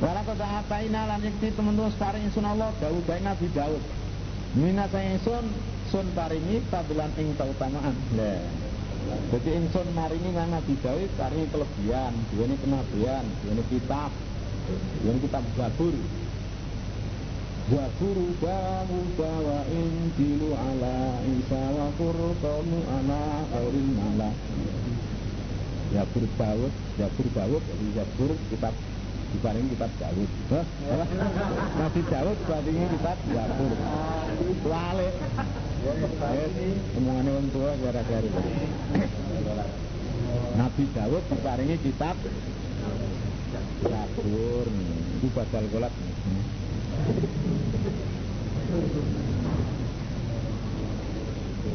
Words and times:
Wala 0.00 0.24
kota 0.24 0.48
ataina 0.64 1.04
lan 1.04 1.20
yakti 1.20 1.52
teman-teman 1.52 1.92
paring 2.00 2.24
insun 2.24 2.48
Allah 2.48 2.72
Daud 2.80 3.04
baik 3.04 3.20
Nabi 3.20 3.52
Daud. 3.52 3.84
Mina 4.56 4.88
saya 4.88 5.12
insun 5.12 5.44
sun 5.92 6.08
paringi 6.16 6.64
fadlan 6.72 7.12
ing 7.20 7.36
keutamaan 7.36 7.92
Lah. 8.16 8.40
Jadi 9.28 9.60
insun 9.60 9.92
maringi 9.92 10.32
nang 10.32 10.56
Nabi 10.56 10.72
Daud 10.80 11.10
paringi 11.20 11.52
kelebihan 11.52 12.16
ini 12.32 12.56
kenabian 12.64 13.24
ini 13.44 13.62
kitab 13.68 14.08
ini 15.04 15.20
kitab 15.20 15.44
Zabur. 15.60 15.92
Zabur 17.68 18.18
Dawud 18.40 19.20
wa 19.20 19.60
Injilu 19.68 20.50
ala 20.56 21.20
Isa 21.28 21.62
wa 21.76 21.92
Furqanu 22.00 22.78
ala 22.88 23.22
Aurin 23.52 23.88
mala 24.00 24.32
Zabur 25.92 26.24
Daud 26.40 26.72
Zabur 26.96 27.26
jadi 27.36 27.86
Zabur 28.00 28.32
kitab 28.48 28.72
diparingi 29.30 29.68
kitab 29.74 29.90
Daud 30.02 30.30
Nabi 31.78 32.00
Daud 32.10 32.36
diparingi 32.42 32.86
kitab 32.98 33.16
Zabur 33.30 33.72
Wale 34.66 35.08
omongannya 36.98 37.30
orang 37.30 37.48
tua 37.54 37.70
gara-gara 37.78 38.30
Nabi 40.58 40.84
Daud 40.92 41.24
diparingi 41.30 41.76
kitab 41.78 42.16
Zabur 43.86 44.66
itu 45.20 45.28
badal 45.36 45.64
golak 45.70 45.94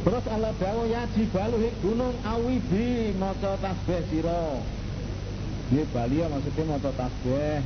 Terus 0.06 0.26
Allah 0.30 0.54
dawa 0.62 0.86
ya 0.86 1.02
jibalu 1.18 1.66
gunung 1.82 2.14
awibi 2.22 3.18
maca 3.18 3.58
tasbih 3.58 4.06
sira. 4.14 4.62
Ini 5.66 5.82
Bali 5.90 6.22
ya 6.22 6.30
maksudnya 6.30 6.64
maca 6.78 6.92
tasbih. 6.94 7.66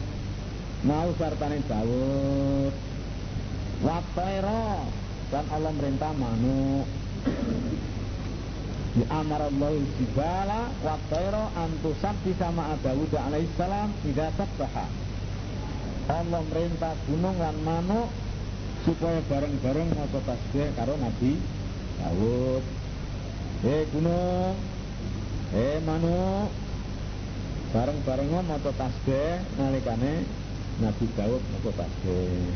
Mau 0.87 1.09
sartane 1.19 1.59
Daud. 1.67 2.73
Wataira 3.83 4.87
dan 5.27 5.45
Allah 5.51 5.71
merintah 5.75 6.15
manuk. 6.15 6.87
Di 8.95 9.03
amar 9.11 9.51
Allah 9.51 9.71
jibala 9.99 10.71
wa 10.81 10.95
tayra 11.11 11.45
antusab 11.59 12.15
sama 12.39 12.73
Dawud 12.79 13.11
alaihissalam 13.11 13.91
tidak 14.07 14.31
sabbaha. 14.39 14.87
Allah 16.09 16.41
merintah 16.49 16.95
gunung 17.05 17.35
dan 17.35 17.55
manuk 17.67 18.09
supaya 18.87 19.19
bareng-bareng 19.27 19.91
maca 19.91 20.19
tasbih 20.23 20.71
karo 20.79 20.95
Nabi 20.95 21.35
Daud. 21.99 22.63
Eh 23.59 23.83
gunung, 23.91 24.55
eh 25.51 25.77
manuk, 25.83 26.49
bareng-barengnya 27.69 28.41
maca 28.49 28.71
tasbih 28.73 29.45
nalikane 29.61 30.25
Nabi 30.81 31.05
Daud 31.13 31.41
maca 31.53 31.71
tasbih. 31.77 32.49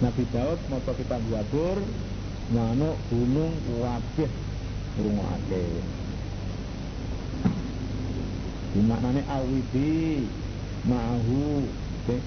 Nabi 0.00 0.22
Daud 0.32 0.60
maca 0.72 0.92
kitab 0.96 1.20
Zabur, 1.28 1.78
manuk 2.52 2.96
gunung 3.12 3.52
wabih 3.80 4.30
ngrungokake. 4.96 5.66
Dimaknane 8.76 9.22
awidi. 9.28 10.28
Okay. 12.06 12.20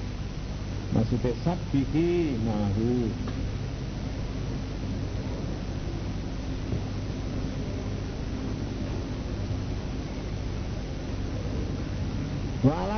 Maksudnya 0.91 1.31
sabbihi 1.47 2.35
ma'ahu. 2.43 3.07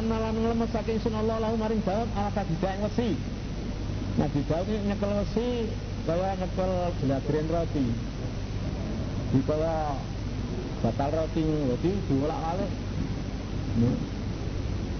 Walan 0.02 0.17
malan 0.17 0.33
nglemes 0.33 0.73
saking 0.73 0.97
sunallah 0.97 1.38
lahu 1.38 1.61
maring 1.61 1.77
Daud 1.85 2.09
ala 2.17 2.33
kadida 2.33 2.73
ing 2.73 2.81
wesi. 2.89 3.13
Nabi 4.17 4.41
Daud 4.49 4.66
ini 4.66 4.89
nyekel 4.89 5.13
wesi 5.13 5.69
kaya 6.09 6.33
nyekel 6.41 6.71
jelabren 6.97 7.45
roti. 7.45 7.85
Di 9.29 9.39
kaya 9.45 9.94
batal 10.81 11.09
roti 11.22 11.41
jadi 11.45 11.91
diulak-alik. 12.09 12.72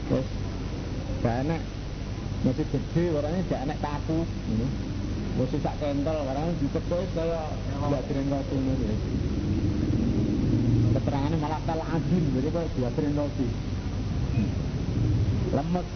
Terus 0.06 0.28
gak 1.26 1.36
enak 1.50 1.62
masih 2.46 2.66
gede 2.70 3.04
warnanya 3.10 3.42
gak 3.50 3.62
enak 3.66 3.78
kaku. 3.82 4.22
Masih 5.42 5.60
sak 5.66 5.76
kental 5.82 6.18
warnanya 6.30 6.54
diketuk 6.62 7.10
kaya 7.18 7.42
jelabren 7.90 8.28
roti 8.30 8.54
ini. 8.54 8.96
Keterangannya 10.94 11.38
malah 11.42 11.62
kalah 11.66 11.90
adil 11.90 12.24
jadi 12.38 12.50
kaya 12.54 12.68
jelabren 12.78 13.18
roti 13.18 13.50
lemes 15.52 15.88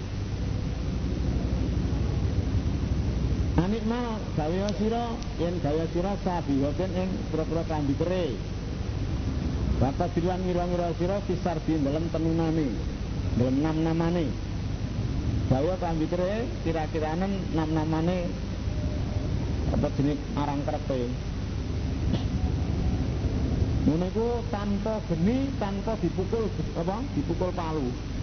Anik 3.55 3.87
mal 3.87 4.19
gawe 4.35 4.67
sira 4.75 5.15
yen 5.39 5.55
gawe 5.63 5.83
sira 5.95 6.11
sabihoten 6.27 6.91
ing 6.91 7.09
pira-pira 7.31 7.63
kambi 7.63 7.95
kere. 7.95 8.35
Bapak 9.79 10.11
dilan 10.11 10.43
ngira-ngira 10.43 10.91
sira 10.99 11.17
kisar 11.23 11.57
di 11.63 11.79
dalam 11.79 12.03
tenunane, 12.11 12.67
dalam 13.39 13.55
nam-namane. 13.63 14.27
Gawe 15.47 15.73
kambi 15.79 16.05
kere 16.11 16.51
kira-kiranen 16.67 17.31
nam-namane 17.55 18.27
apa 19.71 19.87
jenis 19.95 20.19
arang 20.35 20.61
kerepe. 20.67 20.99
Ngono 23.87 24.07
tanpa 24.51 24.99
geni, 25.07 25.47
tanpa 25.57 25.95
dipukul 26.03 26.51
apa? 26.75 26.97
Dipukul 27.15 27.51
palu. 27.55 28.14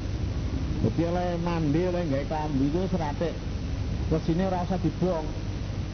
Jadi 0.83 1.03
oleh 1.07 1.39
mandi 1.39 1.81
oleh 1.87 2.03
nggak 2.11 2.27
kambi 2.27 2.67
itu 2.67 2.83
seratik. 2.91 3.35
Terus 4.11 4.23
sini 4.27 4.45
rasa 4.51 4.75
dibong. 4.83 5.31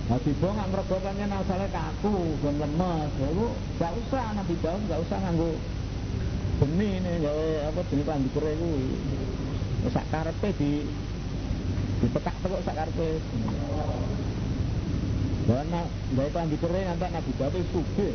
Nah 0.08 0.16
dibong 0.24 0.56
nggak 0.56 0.68
ngerogokannya 0.72 1.28
asalnya 1.28 1.68
kaku 1.68 2.40
dan 2.40 2.56
lemes. 2.56 3.12
Lalu 3.20 3.46
nggak 3.76 3.92
usah 4.00 4.32
nabi 4.32 4.54
daun 4.64 4.80
nggak 4.88 5.00
usah 5.04 5.18
nganggu 5.20 5.52
benih 6.58 6.98
ini 6.98 7.22
gawe 7.22 7.70
apa 7.70 7.80
jenis 7.92 8.08
kambi 8.08 8.28
kere 8.32 8.50
itu. 8.56 8.70
Sak 9.92 10.06
karpe 10.08 10.48
di 10.56 10.72
dipetak 12.00 12.34
tekuk 12.40 12.64
sak 12.64 12.76
karpe. 12.80 13.08
Dan 15.44 15.68
gawe 16.16 16.30
kambi 16.32 16.56
kere 16.56 16.80
nanti 16.88 17.06
nabi 17.12 17.30
daun 17.36 17.64
suge. 17.76 18.10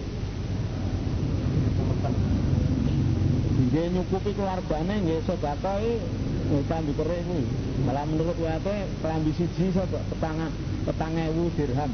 Nggih 3.61 3.85
nyukupi 3.93 4.33
keluargane 4.33 4.95
nggih 5.05 5.21
sedekah 5.29 5.77
Utang 6.53 6.85
dikerik 6.85 7.25
kuwi. 7.25 7.43
Malah 7.81 8.05
menurut 8.05 8.37
WAP 8.37 8.67
kelambi 9.01 9.33
siji 9.33 9.73
sapa 9.73 9.97
petang 10.13 10.37
petang 10.85 11.17
ewu 11.17 11.49
dirham. 11.57 11.89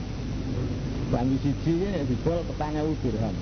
Kelambi 1.07 1.35
siji 1.39 1.71
iki 1.79 1.87
nek 1.87 2.03
didol 2.11 2.39
petang 2.43 2.75
ewu 2.75 2.91
dirham. 2.99 3.35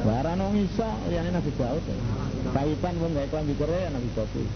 Barang 0.00 0.40
wong 0.40 0.56
iso 0.64 0.88
liyane 1.12 1.28
Nabi 1.28 1.50
Daud. 1.60 1.84
Kawitan 2.56 2.94
pun 2.96 3.10
gawe 3.12 3.28
kelambi 3.28 3.54
kerik 3.60 3.86
Nabi 3.92 4.08
Daud. 4.16 4.48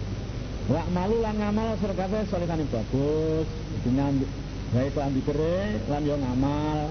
Wa 0.72 0.82
malu 0.88 1.16
lan 1.20 1.36
ngamal 1.36 1.68
serkate 1.84 2.18
solikane 2.32 2.64
bagus. 2.72 3.46
Dinambi 3.84 4.24
gawe 4.72 4.88
kelambi 4.88 5.20
kerik 5.28 5.84
lan 5.92 6.02
yo 6.08 6.16
ngamal. 6.16 6.88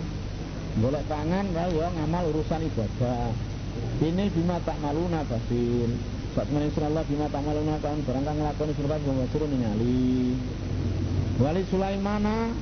Golek 0.78 1.04
pangan 1.10 1.50
wae 1.50 1.70
yo 1.74 1.90
ngamal 1.98 2.24
urusan 2.30 2.62
ibadah. 2.62 3.34
Ini 3.98 4.30
bima 4.30 4.62
tak 4.62 4.78
maluna 4.86 5.26
basil. 5.26 6.17
Saat 6.38 6.54
menisir 6.54 6.86
Allah 6.86 7.02
bima 7.10 7.26
tak 7.34 7.42
maluna 7.42 7.82
kan 7.82 7.98
barang 8.06 8.22
kang 8.22 8.38
nglakoni 8.38 8.78
surbat 8.78 9.02
wa 9.10 9.26
suruh 9.34 9.50
ningali. 9.50 10.38
Wali 11.42 11.66
Sulaimana 11.66 12.54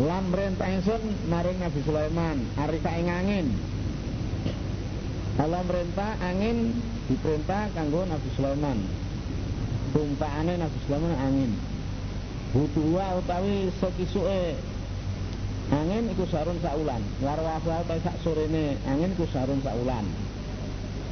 lan 0.00 0.24
merintah 0.32 0.64
ingsun 0.72 1.28
maring 1.28 1.60
Nabi 1.60 1.84
Sulaiman 1.84 2.48
arika 2.56 2.88
ing 2.96 3.12
angin. 3.12 3.46
Allah 5.36 5.60
merintah 5.68 6.16
angin 6.24 6.72
diperintah 7.12 7.68
kanggo 7.76 8.08
Nabi 8.08 8.28
Sulaiman. 8.40 8.88
Tumpaane 9.92 10.56
Nabi 10.56 10.78
Sulaiman 10.88 11.12
angin. 11.20 11.52
Butuwa 12.56 13.20
utawi 13.20 13.68
sekisuke 13.84 14.56
angin 15.76 16.08
iku 16.08 16.24
sarun 16.24 16.56
saulan. 16.64 17.04
Warwasa 17.20 17.84
utawi 17.84 18.00
sak 18.00 18.16
sorene 18.24 18.80
angin 18.88 19.12
iku 19.12 19.28
sarun 19.28 19.60
saulan. 19.60 20.08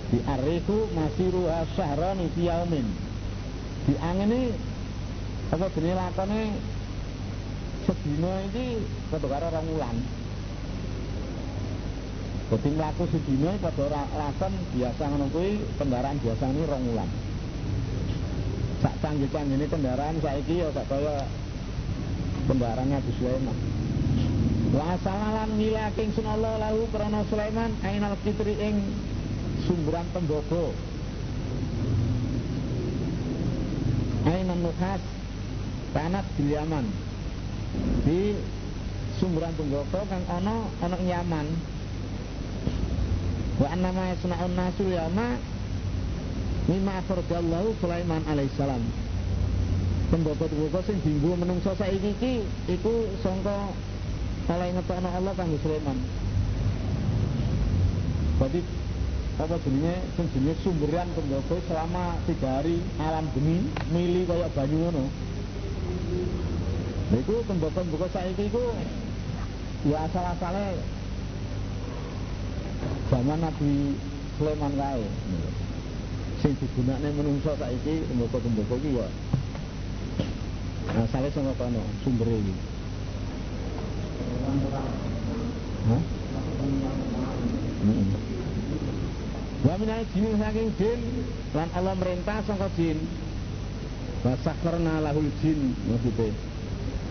Di 0.08 0.18
ariku 0.24 0.88
masiru 0.96 1.44
syahrani 1.76 2.32
fi 2.32 2.48
yaumin. 2.48 2.86
Di 3.84 3.94
angin 4.00 4.32
ini 4.32 4.42
apa 5.52 5.68
jenis 5.72 5.96
lakone 5.96 6.40
sedina 7.84 8.32
iki 8.48 8.84
padha 9.12 9.28
karo 9.28 9.46
rong 9.52 9.66
wulan. 9.68 9.96
Dadi 12.48 12.68
mlaku 12.72 13.04
sedina 13.12 13.52
padha 13.60 14.04
lakon 14.16 14.52
biasa 14.72 15.02
ngono 15.12 15.26
kendaraan 15.76 16.16
biasa 16.24 16.44
ini 16.56 16.62
rong 16.64 16.84
wulan. 16.88 17.10
Sak 18.80 18.94
canggih-canggih 19.04 19.68
kendaraan 19.68 20.16
saiki 20.24 20.64
ya 20.64 20.72
sak 20.72 20.88
kaya 20.88 21.28
kendaraannya 22.48 22.96
Abu 22.96 23.12
Sulaiman. 23.20 23.58
Wa 24.72 24.96
salalan 25.04 25.50
milaking 25.56 26.12
sunallah 26.16 26.60
lahu 26.60 26.88
krana 26.92 27.24
Sulaiman 27.28 27.72
ainal 27.84 28.16
fitri 28.24 28.56
ing 28.56 28.76
sumberan 29.68 30.08
tembogo 30.16 30.72
suna'un 34.24 34.60
nuhas 34.64 35.02
kanat 35.92 36.26
di 36.40 36.44
Yaman 36.56 36.86
di 38.08 38.20
sumberan 39.20 39.52
tunggoko 39.58 40.00
kang 40.08 40.24
ono 40.30 40.72
ono 40.80 40.96
Yaman. 41.04 41.46
Wa 43.58 43.66
annama 43.74 44.14
suna'un 44.22 44.54
nasul 44.54 44.94
yama 44.94 45.34
mimma 46.70 47.02
afradallahu 47.02 47.74
Sulaiman 47.82 48.22
alaihissalam 48.30 48.78
temboko-temboko 50.14 50.78
sing 50.86 51.02
dinggo 51.02 51.34
menungso 51.34 51.74
saiki 51.74 52.14
iki 52.14 52.34
iku 52.70 53.10
sangka 53.18 53.74
oleh 54.46 54.68
ngetokno 54.78 55.10
Allah 55.10 55.32
kanggo 55.34 55.58
Sulaiman. 55.58 55.98
Berarti 58.38 58.60
apa 59.38 59.54
jenenge 59.62 59.94
sing 60.18 60.26
jenenge 60.34 60.58
sumberan 60.66 61.06
temboko 61.14 61.62
selama 61.70 62.18
tiga 62.26 62.58
hari 62.58 62.82
alam 62.98 63.30
bumi 63.30 63.70
mili 63.94 64.26
kaya 64.26 64.50
banyu 64.50 64.76
ngono. 64.82 65.06
Lha 67.08 67.16
iku 67.22 67.46
temboko-temboko 67.46 68.10
saiki 68.10 68.50
iku 68.50 68.74
ya 69.86 70.10
asal-asale 70.10 70.82
zaman 73.14 73.38
Nabi 73.38 73.94
Sulaiman 74.42 74.74
kae. 74.74 75.06
Sing 76.42 76.58
digunakne 76.58 77.08
menungso 77.14 77.54
saiki 77.62 78.10
temboko-temboko 78.10 78.74
iki 78.74 78.98
ya 78.98 79.06
asale 80.98 81.30
saka 81.30 81.54
kono 81.54 81.86
sumbere 82.02 82.42
iki. 82.42 82.54
Hah? 85.86 86.02
Wa 89.58 89.74
minal 89.74 90.06
jin 90.14 90.38
saking 90.38 90.70
jin 90.78 91.00
lan 91.50 91.68
Allah 91.74 91.94
merintah 91.98 92.38
sangka 92.46 92.70
jin. 92.78 92.98
Wa 94.22 94.38
sakharna 94.46 95.02
lahul 95.02 95.26
jin 95.42 95.74
maksudnya. 95.90 96.30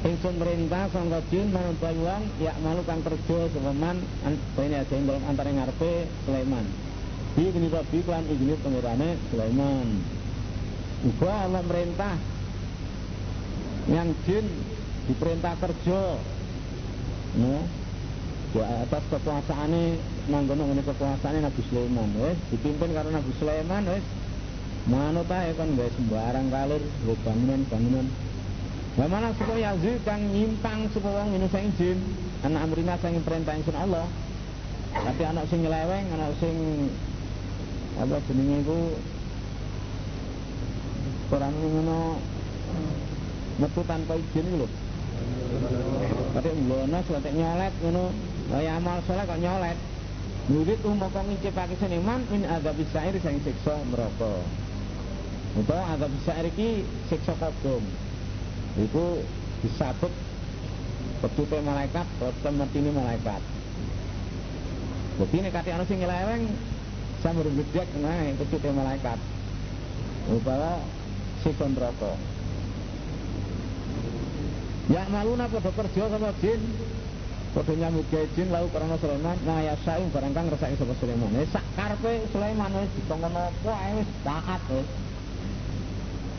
Ingsun 0.08 0.36
merintah 0.40 0.88
sangka 0.94 1.20
jin 1.28 1.52
mau 1.52 1.68
wong 1.76 2.24
ya 2.40 2.56
malu 2.64 2.86
kang 2.88 3.04
kerja 3.04 3.52
sapa 3.52 3.74
man 3.76 4.00
ini 4.32 4.76
ada 4.80 4.96
dalam 4.96 5.24
antara 5.28 5.52
ngarepe 5.52 6.08
Sulaiman. 6.24 6.66
Bi 7.36 7.52
gini 7.52 7.68
bi 7.68 8.00
lan 8.08 8.24
igini 8.32 8.56
pengirane 8.64 9.10
Sulaiman. 9.28 9.88
Uga 11.04 11.34
Allah 11.52 11.64
merintah 11.68 12.16
yang 13.92 14.16
jin 14.24 14.46
diperintah 15.12 15.56
kerja. 15.60 16.02
No, 17.38 17.60
di 18.56 18.60
atas 18.64 19.04
kekuasaane 19.12 19.86
manggono 20.28 20.68
ngene 20.68 20.84
kekuasaane 20.84 21.40
Nabi 21.40 21.62
Sulaiman 21.72 22.12
wis. 22.20 22.38
Dipimpin 22.52 22.92
karo 22.92 23.10
Nabi 23.12 23.32
Sulaiman 23.40 23.84
wis. 23.88 24.06
Manut 24.88 25.32
ae 25.32 25.52
kan 25.56 25.70
wis 25.80 25.92
sembarang 25.96 26.48
kalir 26.48 26.84
bangunan-bangunan 27.24 28.08
Wa 28.98 29.06
mana 29.06 29.30
supaya 29.38 29.78
Yazid 29.78 30.02
kang 30.10 30.26
nyimpang 30.34 30.90
supaya 30.90 31.22
wong 31.22 31.38
minus 31.38 31.54
sing 31.54 31.70
jin 31.78 32.02
anak 32.42 32.66
amrina 32.66 32.98
sing 32.98 33.22
perintah 33.22 33.54
ingsun 33.54 33.78
Allah. 33.78 34.10
Tapi 34.90 35.22
anak 35.22 35.46
sing 35.54 35.62
nyeleweng 35.62 36.06
anak 36.18 36.34
sing 36.42 36.56
apa 38.02 38.18
jenenge 38.26 38.58
iku? 38.66 38.80
Quran 41.30 41.54
ngono 41.62 42.00
metu 43.62 43.82
tanpa 43.86 44.18
izin 44.18 44.66
lho. 44.66 44.68
Tapi 46.34 46.50
mlono 46.58 46.98
selek 47.06 47.34
nyolet 47.38 47.74
ngono 47.86 48.04
Kaya 48.48 48.80
amal 48.80 49.04
soleh 49.04 49.28
kok 49.28 49.44
nyolet 49.44 49.76
Murid 50.48 50.80
umaka 50.88 51.28
ngicipake 51.28 51.76
seniman 51.76 52.24
min 52.32 52.48
azab 52.48 52.80
sa'ir 52.96 53.20
sing 53.20 53.36
siksa 53.44 53.84
neraka. 53.92 54.40
Utawa 55.60 55.84
azab 55.92 56.12
sa'ir 56.24 56.48
iki 56.48 56.88
siksa 57.12 57.36
kodom. 57.36 57.84
Iku 58.80 59.28
disabut 59.60 60.14
petute 61.20 61.60
malaikat 61.60 62.08
utawa 62.24 62.64
metine 62.64 62.96
malaikat. 62.96 63.44
Jadi 65.20 65.36
ini 65.36 65.50
kati 65.52 65.70
anu 65.76 65.84
sing 65.84 66.00
nyeleweng 66.00 66.48
sambil 67.20 67.52
gedek 67.52 67.90
nae 68.00 68.32
petute 68.40 68.72
malaikat. 68.72 69.20
Utawa 70.32 70.80
siksa 71.44 71.68
neraka. 71.68 72.16
Ya 74.88 75.04
maluna 75.12 75.52
padha 75.52 75.76
kerja 75.76 76.08
sama 76.08 76.32
jin 76.40 76.87
Gawe 77.58 78.26
jin 78.38 78.54
lalu 78.54 78.70
karena 78.70 79.02
Sulaiman 79.02 79.34
nah 79.42 79.58
ya 79.66 79.74
saing 79.82 80.14
barang 80.14 80.30
kang 80.30 80.46
resake 80.46 80.78
sapa 80.78 80.94
Sulaiman. 81.02 81.34
Wis 81.42 81.50
sak 81.50 81.66
karepe 81.74 82.30
Sulaiman 82.30 82.70
wis 82.78 82.92
dikongkon 83.02 83.34
apa 83.34 83.72
ae 83.74 83.92
wis 83.98 84.10
taat 84.22 84.62
wis. 84.70 84.88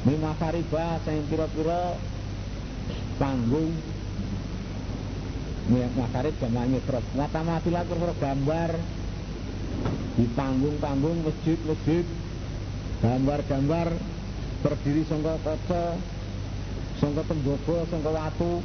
Lima 0.06 0.30
fariba 0.38 1.02
sing 1.02 1.26
pira-pira 1.26 1.98
panggung. 3.18 3.74
Ya, 5.68 5.84
makarib 6.00 6.32
jamaah 6.40 6.64
nyetret 6.64 7.04
Mata 7.12 7.40
mati 7.44 7.68
lah 7.68 7.84
gambar. 7.84 8.70
Di 10.16 10.24
panggung-panggung 10.32 11.18
masjid-masjid. 11.26 12.06
Gambar-gambar 12.98 13.88
Berdiri 14.58 15.06
sangka 15.06 15.38
kaca 15.46 15.94
Sangka 16.98 17.22
temboko, 17.30 17.86
sangka 17.86 18.10
watu 18.10 18.58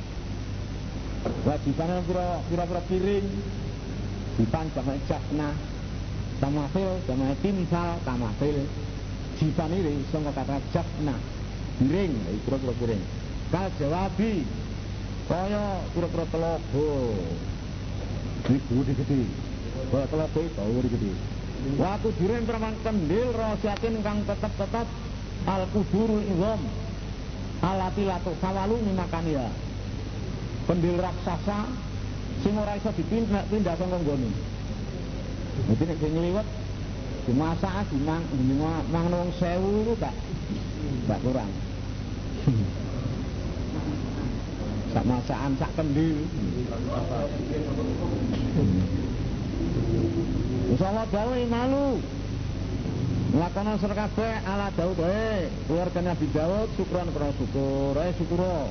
wajibane 1.23 1.95
pira 2.07 2.27
pira 2.49 2.81
piring 2.87 3.27
dipan 4.39 4.67
jamaah 4.75 4.99
jafna 5.07 5.49
tamafil 6.41 6.91
jamaah 7.07 7.35
timsal 7.39 7.89
tamafil 8.03 8.57
jipan 9.39 9.71
ini 9.71 10.03
sangka 10.11 10.31
kata 10.35 10.57
jafna 10.73 11.15
piring 11.79 12.13
pira-pira 12.45 12.73
piring. 12.79 13.03
Kal 13.53 13.69
jawabi 13.77 14.45
kaya 15.29 15.63
pira-pira 15.93 16.25
telogo 16.33 16.89
iku 18.49 18.75
gede 18.83 19.23
kaya 19.93 20.05
telogo 20.09 20.41
tau 20.57 20.79
gede 20.83 21.11
waktu 21.79 22.09
diren 22.19 22.43
perman 22.43 22.75
kendil 22.83 23.29
rosiatin 23.31 24.03
kang 24.03 24.19
tetap-tetap 24.27 24.87
al 25.47 25.63
kudurul 25.71 26.19
izom 26.27 26.61
alati 27.63 28.03
latu 28.03 28.35
sawalu 28.43 28.83
minakan 28.83 29.25
ya 29.31 29.47
pendil 30.63 30.95
raksasa 30.99 31.67
sing 32.43 32.53
ora 32.59 32.75
iso 32.75 32.91
dipindah 32.95 33.43
pindah 33.47 33.75
saka 33.75 33.97
nggone. 33.99 34.29
Dadi 35.69 35.83
nek 35.85 36.01
ngliwet 36.01 36.47
dimasak 37.23 37.87
dimang 37.93 38.23
mangan 38.91 39.13
wong 39.15 39.31
1000 39.39 39.83
itu 39.87 39.93
gak 40.01 40.15
gak 41.07 41.19
kurang. 41.23 41.51
sak 44.93 45.05
masakan 45.09 45.51
sak 45.57 45.71
kendil. 45.73 46.17
Insyaallah 50.73 51.05
dawe 51.09 51.39
malu. 51.49 52.01
Lakana 53.33 53.81
sur 53.81 53.89
kabeh 53.89 54.45
ala 54.45 54.69
Daud 54.77 55.01
eh 55.09 55.49
keluarga 55.65 56.05
Nabi 56.05 56.29
Daud 56.29 56.69
syukran 56.77 57.09
karo 57.17 57.33
syukur 57.33 57.97
eh 57.97 58.13
syukuro 58.13 58.69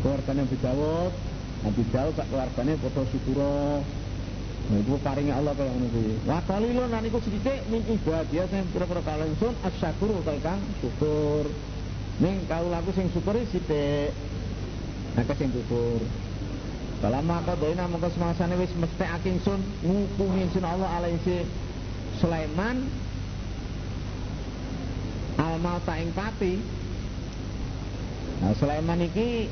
keluarganya 0.00 0.42
Nabi 0.44 0.56
Dawud 0.60 1.12
Nabi 1.60 1.82
Dawud 1.92 2.14
sak 2.16 2.26
keluarganya 2.32 2.74
foto 2.80 3.00
syukuro 3.12 3.84
Nah 4.70 4.78
itu 4.78 4.94
paringnya 5.02 5.34
Allah 5.34 5.50
kayak 5.58 5.66
ngono 5.74 5.88
kuwi. 5.90 6.14
Wa 6.30 6.38
qalilun 6.46 6.94
lan 6.94 7.02
iku 7.02 7.18
sithik 7.26 7.66
min 7.74 7.82
ibadah 7.90 8.44
sing 8.54 8.62
pira-pira 8.70 9.02
kalengsun 9.02 9.54
asyakur 9.66 10.14
utawa 10.14 10.38
kang 10.46 10.62
syukur. 10.78 11.50
Ning 12.22 12.46
kau 12.46 12.70
laku 12.70 12.94
sing 12.94 13.10
syukur 13.10 13.34
sithik. 13.50 14.14
Akeh 15.18 15.36
sing 15.42 15.50
syukur. 15.50 15.98
Kalama 17.02 17.42
qadaina 17.42 17.90
mongko 17.90 18.14
semasane 18.14 18.54
wis 18.62 18.70
mesti 18.78 19.04
aking 19.10 19.42
sun 19.42 19.58
ngupumi 19.82 20.46
sun 20.54 20.62
Allah 20.62 20.86
alaihi 21.02 21.42
Sulaiman 22.22 22.86
al 25.34 25.58
ing 25.98 26.10
pati. 26.14 26.54
Nah 28.38 28.54
Sulaiman 28.54 29.02
iki 29.02 29.50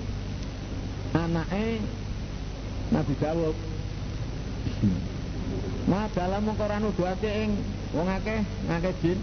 anake 1.19 1.83
Nabi 2.95 3.15
Dawud. 3.19 3.57
Nah 5.89 6.07
dalam 6.13 6.45
Quran 6.53 6.81
nuduhake 6.85 7.31
ing 7.49 7.51
wong 7.97 8.09
akeh 8.09 8.41
ngakeh 8.69 8.95
jin 9.01 9.19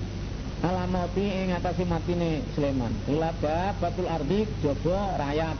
alamati 0.65 1.25
ing 1.25 1.53
atase 1.53 1.85
matine 1.85 2.41
Sulaiman. 2.57 2.91
Ilaba 3.05 3.77
batul 3.77 4.09
ardi 4.09 4.49
jaba 4.65 5.15
rakyat. 5.21 5.57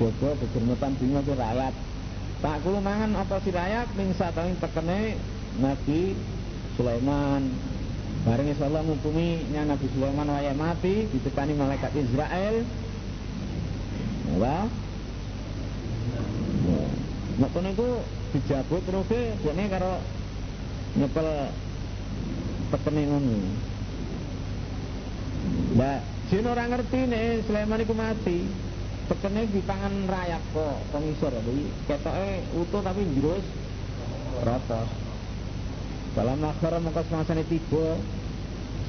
Jaba 0.00 0.28
kegermutan 0.40 0.92
bingung 0.96 1.24
ke 1.24 1.34
rakyat. 1.36 1.74
Tak 2.42 2.56
kulo 2.66 2.82
mangan 2.82 3.14
apa 3.16 3.38
si 3.44 3.50
rakyat 3.54 3.88
ning 3.94 4.10
satawing 4.18 4.58
tekene 4.58 5.20
Nabi 5.60 6.16
Sulaiman. 6.74 7.52
Bareng 8.22 8.54
Allah 8.54 8.82
ngukumi 8.86 9.50
Nabi 9.50 9.86
Sulaiman 9.90 10.30
waya 10.30 10.54
mati 10.54 11.10
ditekani 11.10 11.58
malaikat 11.58 11.90
Israel 11.98 12.62
Wah. 14.40 14.64
Ngoten 17.40 17.62
niku 17.64 17.88
dijabut 18.32 18.80
terus 18.84 19.08
dene 19.42 19.64
karo 19.68 19.92
nyepel 20.96 21.28
petene 22.70 23.02
ngono. 23.08 23.36
Lah 25.76 25.98
jin 26.32 26.48
ora 26.48 26.64
ngerti 26.64 27.00
nih 27.08 27.44
Sulaiman 27.44 27.84
iku 27.84 27.92
mati 27.92 28.48
tekene 29.10 29.44
dipangan 29.52 30.08
rakyat 30.08 30.42
kok 30.54 30.76
pengisor 30.94 31.32
jadi 31.34 31.64
ketoke 31.90 32.30
utuh 32.56 32.80
tapi 32.80 33.02
jurus 33.12 33.44
ropos 34.40 34.88
dalam 36.16 36.40
akhir 36.40 36.80
mengkos 36.80 37.08
masane 37.12 37.44
tiba 37.44 38.00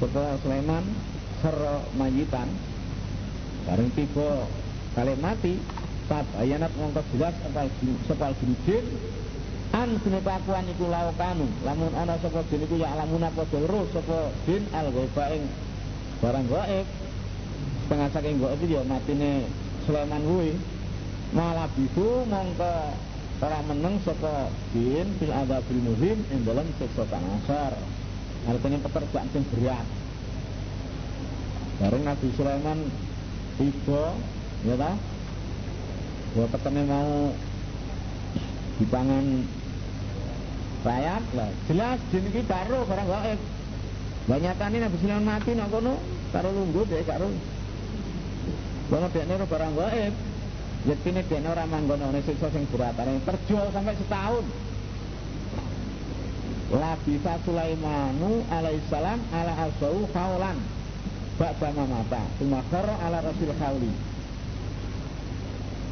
sapa 0.00 0.40
Sulaiman 0.40 0.84
ser 1.44 1.56
mayitan 2.00 2.48
bareng 3.68 3.92
tiba 3.92 4.48
kali 4.94 5.12
mati 5.18 5.58
saat 6.06 6.26
ayanat 6.38 6.70
mongkos 6.78 7.06
jelas 7.14 7.34
sepal 7.42 7.66
sepal 8.06 8.32
jin. 8.64 8.84
An 9.74 9.98
sune 10.06 10.22
pakuan 10.22 10.70
iku 10.70 10.86
laukanu 10.86 11.50
lamun 11.66 11.90
ana 11.98 12.14
sapa 12.22 12.46
jin 12.46 12.62
iku 12.62 12.78
ya 12.78 12.94
lamun 12.94 13.26
apa 13.26 13.42
dulu 13.50 13.90
sapa 13.90 14.30
jin 14.46 14.62
al 14.70 14.86
ghaiba 14.94 15.24
ing 15.34 15.42
barang 16.22 16.46
gaib. 16.46 16.86
Setengah 17.84 18.08
saking 18.14 18.38
gaib 18.38 18.60
itu 18.62 18.78
ya 18.78 18.82
matine 18.86 19.50
Sulaiman 19.82 20.22
kuwi. 20.22 20.54
Malah 21.34 21.66
bisu 21.74 22.22
mongko 22.30 22.74
ora 23.42 23.60
meneng 23.66 23.98
sapa 24.06 24.46
jin 24.70 25.10
fil 25.18 25.34
adzabil 25.34 25.80
muhim 25.82 26.18
ing 26.30 26.40
dalam 26.46 26.64
siksa 26.78 27.04
kang 27.10 27.26
asar 27.42 27.74
artinya 28.46 28.78
pekerjaan 28.86 29.26
sing 29.34 29.42
berat. 29.50 29.86
Bareng 31.82 32.04
Nabi 32.06 32.28
Sulaiman 32.38 32.78
tiba 33.58 34.14
ya 34.64 34.74
ta? 34.80 34.92
Ya 36.34 36.44
petene 36.48 36.82
mau 36.88 37.30
dipangan 38.80 39.24
rakyat 40.82 41.24
lah. 41.36 41.50
Jelas 41.68 41.98
jin 42.10 42.24
iki 42.32 42.42
karo 42.48 42.88
barang 42.88 43.08
gaib 43.08 43.40
banyakane 44.24 44.76
Nabi 44.80 44.96
Sulaiman 44.98 45.24
mati 45.28 45.52
nak 45.52 45.68
kono 45.68 46.00
karo 46.32 46.48
lungguh 46.50 46.84
deh 46.88 47.04
karo 47.04 47.28
Bahwa 48.84 49.08
dia 49.12 49.24
ini 49.24 49.44
barang 49.44 49.72
gaib 49.76 50.14
dia 50.84 50.96
ini 51.40 51.48
orang 51.48 51.68
manggono 51.68 52.12
ini 52.12 52.20
siksa 52.24 52.48
sing 52.52 52.68
Yang 52.68 53.24
terjual 53.24 53.68
sampai 53.72 53.96
setahun. 53.96 54.44
Labisa 56.74 57.34
Sulaimanu 57.44 58.42
alaihissalam 58.50 59.20
ala 59.32 59.52
asau 59.68 60.04
khaulan. 60.12 60.58
Ba'da 61.40 61.68
mata. 61.72 62.22
Tumakhar 62.40 62.88
ala 63.00 63.18
rasul 63.24 63.52
khauli 63.56 64.13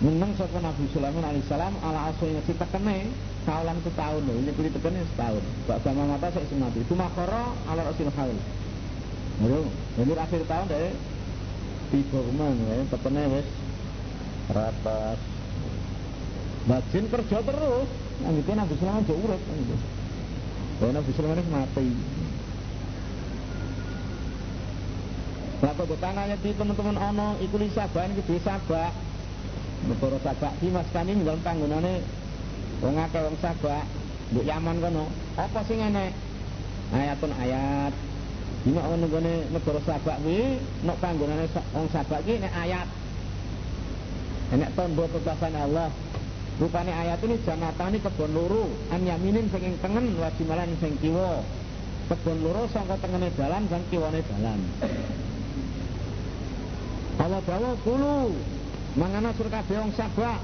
Menang 0.02 0.34
sopa 0.34 0.58
Nabi 0.58 0.90
Sulaiman 0.90 1.22
alaihissalam 1.22 1.78
ala 1.78 2.10
asau 2.10 2.26
yang 2.26 2.42
kita 2.42 2.66
kene 2.74 3.06
Kaulan 3.42 3.74
setahun 3.82 4.22
ini 4.22 4.54
pilih 4.54 4.70
tekan 4.70 4.94
setahun. 5.02 5.42
Bak 5.66 5.82
sama 5.82 6.14
mata 6.14 6.30
saya 6.30 6.46
semati. 6.46 6.78
Itu 6.78 6.94
makoro 6.94 7.58
ala 7.66 7.82
rasul 7.82 8.06
haul. 8.14 8.38
Lalu, 9.42 9.66
ini 9.98 10.14
akhir 10.14 10.46
tahun 10.46 10.70
deh. 10.70 10.94
Tiba 11.90 12.18
ke 12.22 12.32
mana 12.38 12.70
ya, 12.70 12.86
tekannya 12.86 13.22
wes 13.34 13.48
rapas. 14.54 15.18
Bajin 16.70 17.04
kerja 17.10 17.38
terus. 17.42 17.88
Yang 18.22 18.34
itu 18.46 18.50
Nabi 18.54 18.74
Sulaiman 18.78 19.06
jauh 19.10 19.22
urut. 19.26 19.42
Gitu. 19.42 19.76
Dan 20.78 20.90
Nabi 20.94 21.10
Sulaiman 21.18 21.46
mati. 21.50 21.88
Lalu 25.62 25.84
bertanya 25.94 26.36
di 26.38 26.50
teman-teman 26.54 26.96
ono, 26.98 27.28
ikut 27.42 27.62
sabah 27.74 28.06
gede 28.06 28.38
sabah. 28.46 28.90
Negara 29.82 30.18
sabah, 30.22 30.52
di 30.62 30.68
mas 30.70 30.86
kami 30.94 31.18
dalam 31.26 31.42
tanggungannya 31.42 31.98
Wong 32.82 32.98
akeh 32.98 33.22
wong 33.22 33.38
sabak, 33.38 33.86
mbok 34.34 34.42
Yaman 34.42 34.82
kono. 34.82 35.06
Apa 35.38 35.62
sing 35.70 35.78
ngene? 35.78 36.10
Ayatun 36.90 37.30
ayat. 37.30 37.94
Dina 38.66 38.82
ono 38.82 39.06
gone 39.06 39.46
negara 39.54 39.80
sabak 39.86 40.18
kuwi 40.22 40.58
nek 40.82 40.98
panggonane 40.98 41.46
wong 41.74 41.86
sabak 41.94 42.26
iki 42.26 42.42
nek 42.42 42.54
ayat. 42.58 42.90
Enek 44.50 44.74
tondo 44.74 45.06
kekuasaan 45.14 45.54
Allah. 45.54 45.94
Rupane 46.58 46.90
ayat 46.90 47.22
ini 47.22 47.38
jamatani 47.46 47.98
kebon 48.02 48.34
loro, 48.34 48.66
an 48.90 49.06
yaminin 49.06 49.46
sing 49.54 49.78
tengen 49.78 50.18
wajimalan 50.18 50.74
sing 50.82 50.98
kiwa. 50.98 51.46
Kebon 52.10 52.38
loro 52.42 52.66
sangka 52.74 52.98
tengene 52.98 53.30
dalan 53.38 53.70
dan 53.70 53.82
kiwane 53.94 54.20
dalan. 54.26 54.60
Allah 57.22 57.40
bawa 57.46 57.70
kulu 57.86 58.34
mangana 58.92 59.32
sur 59.32 59.48
kabeh 59.48 59.76
wong 59.80 59.92
sabak 59.96 60.40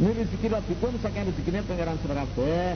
ini 0.00 0.16
rezeki 0.16 0.48
rabbikum 0.48 0.96
saking 1.04 1.28
rezekine 1.28 1.60
pangeran 1.60 2.00
sira 2.00 2.24
kabeh. 2.24 2.72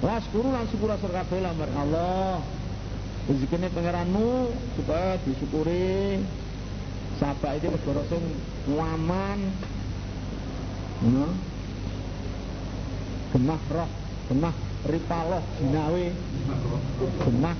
Las 0.00 0.24
kuru 0.32 0.48
lan 0.48 0.64
syukur 0.72 0.96
sira 0.96 1.20
kabeh 1.20 1.36
lamar 1.44 1.68
Allah. 1.76 2.40
Rezekine 3.28 3.68
pangeranmu 3.68 4.48
supaya 4.80 5.20
disyukuri. 5.28 6.24
Sabak 7.20 7.60
itu 7.60 7.68
negara 7.68 8.02
sing 8.08 8.24
aman. 8.72 9.40
Gemah 13.36 13.60
roh, 13.68 13.90
gemah 14.32 14.56
ripaloh 14.88 15.44
jinawe. 15.60 16.06
Gemah 17.20 17.56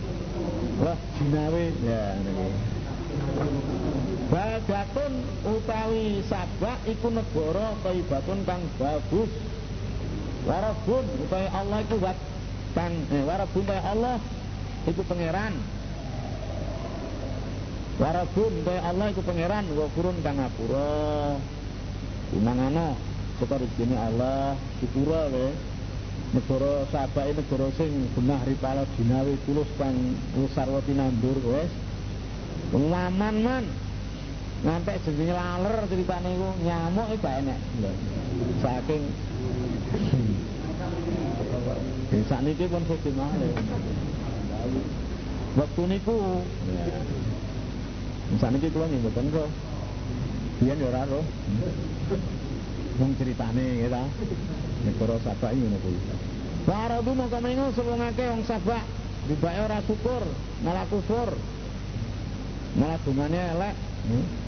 roh 0.81 0.99
jinawe. 1.21 1.65
Ya, 1.85 2.17
ini. 2.17 2.49
Baldatun 4.31 5.27
utawi 5.43 6.23
sabak 6.31 6.79
iku 6.87 7.11
negara 7.11 7.75
thayyibatun 7.83 8.47
kang 8.47 8.63
bagus. 8.79 9.27
Warabun 10.47 11.05
utawi 11.27 11.49
Allah 11.51 11.79
iku 11.83 11.99
wat 11.99 12.15
kang 12.79 12.95
eh, 13.11 13.27
warabun 13.27 13.67
utawi 13.67 13.83
Allah 13.83 14.17
iku 14.87 15.03
pangeran. 15.03 15.55
Warabun 17.99 18.53
utawi 18.63 18.81
Allah 18.87 19.07
iku 19.11 19.23
pangeran 19.27 19.65
wafurun 19.75 20.17
kang 20.23 20.39
ngapura. 20.39 21.35
Dimangana 22.31 22.95
saka 23.43 23.59
rezeki 23.59 23.99
Allah 23.99 24.55
dipura 24.79 25.27
we. 25.35 25.51
Negara 26.31 26.87
sabak 26.95 27.35
negara 27.35 27.67
sing 27.75 27.91
genah 28.15 28.39
ripala 28.47 28.87
dinawi 28.95 29.35
tulus 29.43 29.67
kang 29.75 30.15
sarwati 30.55 30.95
nandur 30.95 31.35
wes. 31.51 31.75
Laman 32.71 33.37
man 33.43 33.90
ngantek 34.61 35.01
jenenge 35.05 35.35
laler 35.35 35.77
ceritane 35.89 36.29
iku 36.37 36.49
nyamuk 36.65 37.09
iku 37.17 37.27
enek 37.29 37.59
saking 38.61 39.03
Ya 42.11 42.19
sak 42.27 42.43
niki 42.43 42.67
pun 42.67 42.83
sedih 42.91 43.15
malih. 43.15 43.55
Waktu 45.55 45.83
niku 45.87 46.43
Sak 48.39 48.51
niki 48.55 48.71
kula 48.71 48.87
nggih 48.91 49.03
mboten 49.03 49.27
kok. 49.31 49.49
Biyen 50.59 50.83
ya 50.83 50.87
ora 50.91 51.03
roh. 51.07 51.27
Wong 52.99 53.11
ceritane 53.15 53.87
ya 53.87 53.89
ta. 53.95 54.03
Negara 54.87 55.17
Sabak 55.23 55.51
iki 55.55 55.63
ngono 55.63 55.79
kuwi. 55.83 55.99
Faradu 56.67 57.11
mongko 57.15 57.39
mengo 57.43 57.65
sapa 57.75 57.93
ngake 57.95 58.25
wong 58.31 58.43
Sabak, 58.45 58.85
dibake 59.27 59.61
ora 59.65 59.79
syukur, 59.87 60.23
malah 60.63 60.87
kufur. 60.91 61.31
Malah 62.79 62.99
dungane 63.03 63.39
elek. 63.55 63.75
Hmm? 64.07 64.40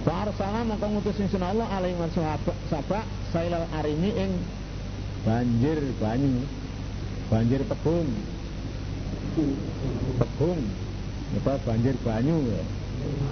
Farsana 0.00 0.64
maka 0.64 0.86
ngutus 0.88 1.20
insun 1.20 1.44
Allah 1.44 1.68
alaihi 1.68 1.96
wasallam 2.00 2.40
sabak 2.72 3.04
sailal 3.36 3.68
arimi 3.76 4.10
ing 4.16 4.32
banjir 5.28 5.76
banyu 6.00 6.40
banjir 7.28 7.60
tebung. 7.68 8.08
Tebung. 10.18 10.60
Apa 11.38 11.54
banjir 11.62 11.94
banyu? 12.02 12.36
Ya. 12.48 12.62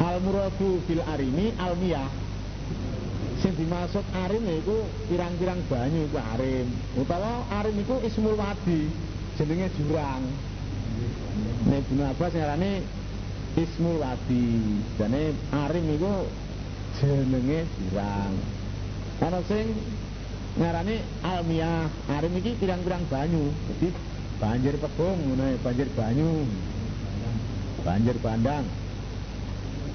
al 0.00 0.20
muradu 0.20 0.80
fil 0.87 1.02
arimi 1.04 1.52
almiyah. 1.58 2.08
Sing 3.38 3.54
dimaksud 3.54 4.02
arim 4.26 4.42
itu 4.50 4.82
pirang-pirang 5.06 5.62
banyu 5.70 6.10
itu 6.10 6.18
arim 6.34 6.66
utawa 6.98 7.46
arim 7.62 7.76
itu 7.78 7.94
ismul 8.02 8.34
wadi 8.34 8.90
jenenge 9.38 9.70
jurang. 9.78 10.26
Nek 11.70 11.87
Ibnu 11.87 12.02
Abbas 12.02 12.34
ngarani 12.34 12.82
ismul 13.54 14.02
wadi. 14.02 14.46
Jane 14.98 15.38
arim 15.54 15.87
itu 15.87 16.12
jenenge 16.98 17.66
jurang 17.78 18.34
ana 19.18 19.42
sing 19.50 19.74
ngarani 20.58 21.02
almiah 21.22 21.86
arim 22.10 22.34
iki 22.38 22.58
pirang-pirang 22.58 23.02
banyu. 23.06 23.50
Jadi 23.70 23.88
banjir 24.42 24.74
pebung 24.78 25.18
ngono 25.22 25.54
banjir 25.62 25.88
banyu. 25.94 26.46
Banjir 27.86 28.16
bandang. 28.18 28.66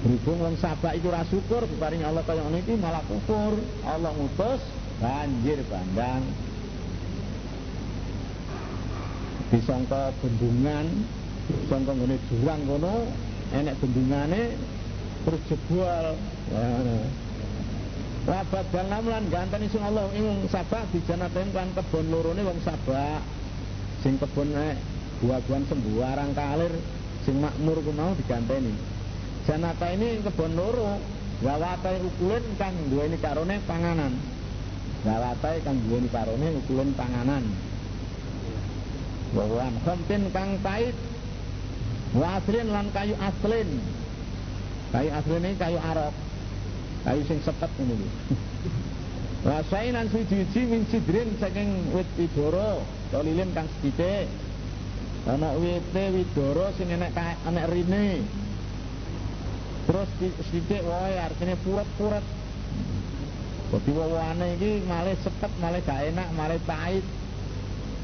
Berhubung 0.04 0.38
wong 0.44 0.56
sabak 0.60 1.00
itu 1.00 1.08
ora 1.08 1.24
syukur 1.28 1.64
diparingi 1.64 2.04
Allah 2.04 2.24
kaya 2.24 2.44
ngene 2.44 2.60
iki 2.64 2.74
malah 2.80 3.04
kufur. 3.08 3.56
Allah 3.84 4.12
ngutus 4.16 4.60
banjir 5.00 5.60
bandang. 5.68 6.24
Disangka 9.52 10.12
bendungan 10.20 10.86
sangka 11.68 11.92
ngene 11.92 12.16
jurang 12.28 12.60
kono 12.64 12.96
enek 13.52 13.74
bendungane 13.80 14.42
terus 15.24 15.42
jebol 15.48 16.06
Wabat 18.24 18.66
bal 18.72 18.88
namlan 18.88 19.28
ganteni 19.28 19.68
sing 19.68 19.84
Allah 19.84 20.08
ing 20.16 20.48
sabak 20.48 20.88
dijanaten 20.96 21.52
kan 21.52 21.68
kebon 21.76 22.08
lorone 22.08 22.40
wong 22.40 22.56
sabak 22.64 23.20
sing 24.00 24.16
kebon 24.16 24.48
nek 24.48 24.80
buah-buahan 25.20 25.68
sembuarang 25.68 26.32
kalir 26.32 26.72
sing 27.28 27.36
makmur 27.36 27.84
ku 27.84 27.92
mau 27.92 28.16
diganteni 28.16 28.72
Janata 29.44 29.92
ini 29.92 30.24
kebon 30.24 30.56
loro. 30.56 30.96
Gawatai 31.44 32.00
ukulen 32.00 32.44
kang 32.56 32.72
duweni 32.88 33.20
karone 33.20 33.60
panganan. 33.68 34.16
Gawatai 35.04 35.60
kang 35.60 35.76
duweni 35.84 36.08
karone 36.08 36.48
ukulen 36.64 36.96
panganan. 36.96 37.44
Wawan 39.36 39.74
khomtin 39.82 40.30
kang 40.30 40.62
pait 40.62 40.94
Waslin 42.14 42.70
lan 42.70 42.86
kayu 42.94 43.18
aslin 43.18 43.82
Kayu 44.94 45.10
aslin 45.10 45.42
ini 45.42 45.58
kayu 45.58 45.74
arok 45.82 46.14
Kayu 47.02 47.20
sing 47.26 47.42
sepet 47.42 47.66
ini. 47.82 47.98
Wasainan 49.44 50.06
suci-suci 50.08 50.60
min 50.70 50.86
sidrin 50.88 51.34
saking 51.36 51.90
wit 51.90 52.06
idoro 52.16 52.86
Tolilin 53.10 53.50
kang 53.52 53.66
sedite. 53.76 54.30
Ana 55.26 55.52
wite 55.58 56.04
widoro 56.14 56.70
sing 56.78 56.94
enek 56.94 57.10
enek 57.42 57.66
rine. 57.74 58.22
Terus 59.84 60.08
sedikit 60.48 60.80
wae 60.86 61.18
artinya 61.18 61.58
purat-purat 61.60 62.24
Jadi 63.74 63.90
wawane 63.90 64.54
iki 64.54 64.86
malah 64.86 65.18
sepet, 65.18 65.50
malah 65.58 65.82
gak 65.82 66.14
enak, 66.14 66.28
malah 66.38 66.62
pahit. 66.62 67.02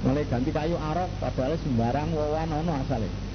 Mulai 0.03 0.27
ganti 0.27 0.51
kayu 0.51 0.75
arok 0.75 1.09
padahal 1.23 1.55
sembarang 1.63 2.11
wawan 2.11 2.51
ono 2.51 2.73
asale 2.83 3.30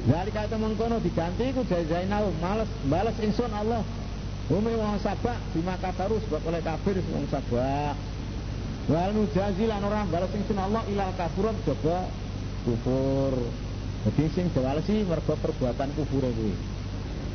dari 0.00 0.30
kata 0.32 0.56
mengkono 0.56 0.96
diganti 1.04 1.52
ku 1.52 1.60
jazainau 1.68 2.32
males 2.40 2.70
balas 2.88 3.16
insun 3.20 3.52
Allah. 3.52 3.84
Umi 4.50 4.74
wong 4.74 4.98
sabak 4.98 5.38
mata 5.62 5.94
terus 5.94 6.24
sebab 6.26 6.42
oleh 6.48 6.60
kafir 6.64 6.96
wong 7.12 7.28
sabak. 7.28 7.94
Wal 8.88 9.10
nujazi 9.12 9.64
lan 9.68 9.84
orang 9.84 10.08
balas 10.08 10.32
insun 10.32 10.58
Allah 10.58 10.82
ilal 10.88 11.12
kafurun 11.14 11.54
coba 11.68 12.08
kufur. 12.64 13.34
Jadi 14.00 14.24
sing 14.32 14.48
sih 14.88 15.04
mergo 15.04 15.36
perbuatan 15.36 15.92
kufur 15.92 16.24
kuwi 16.24 16.56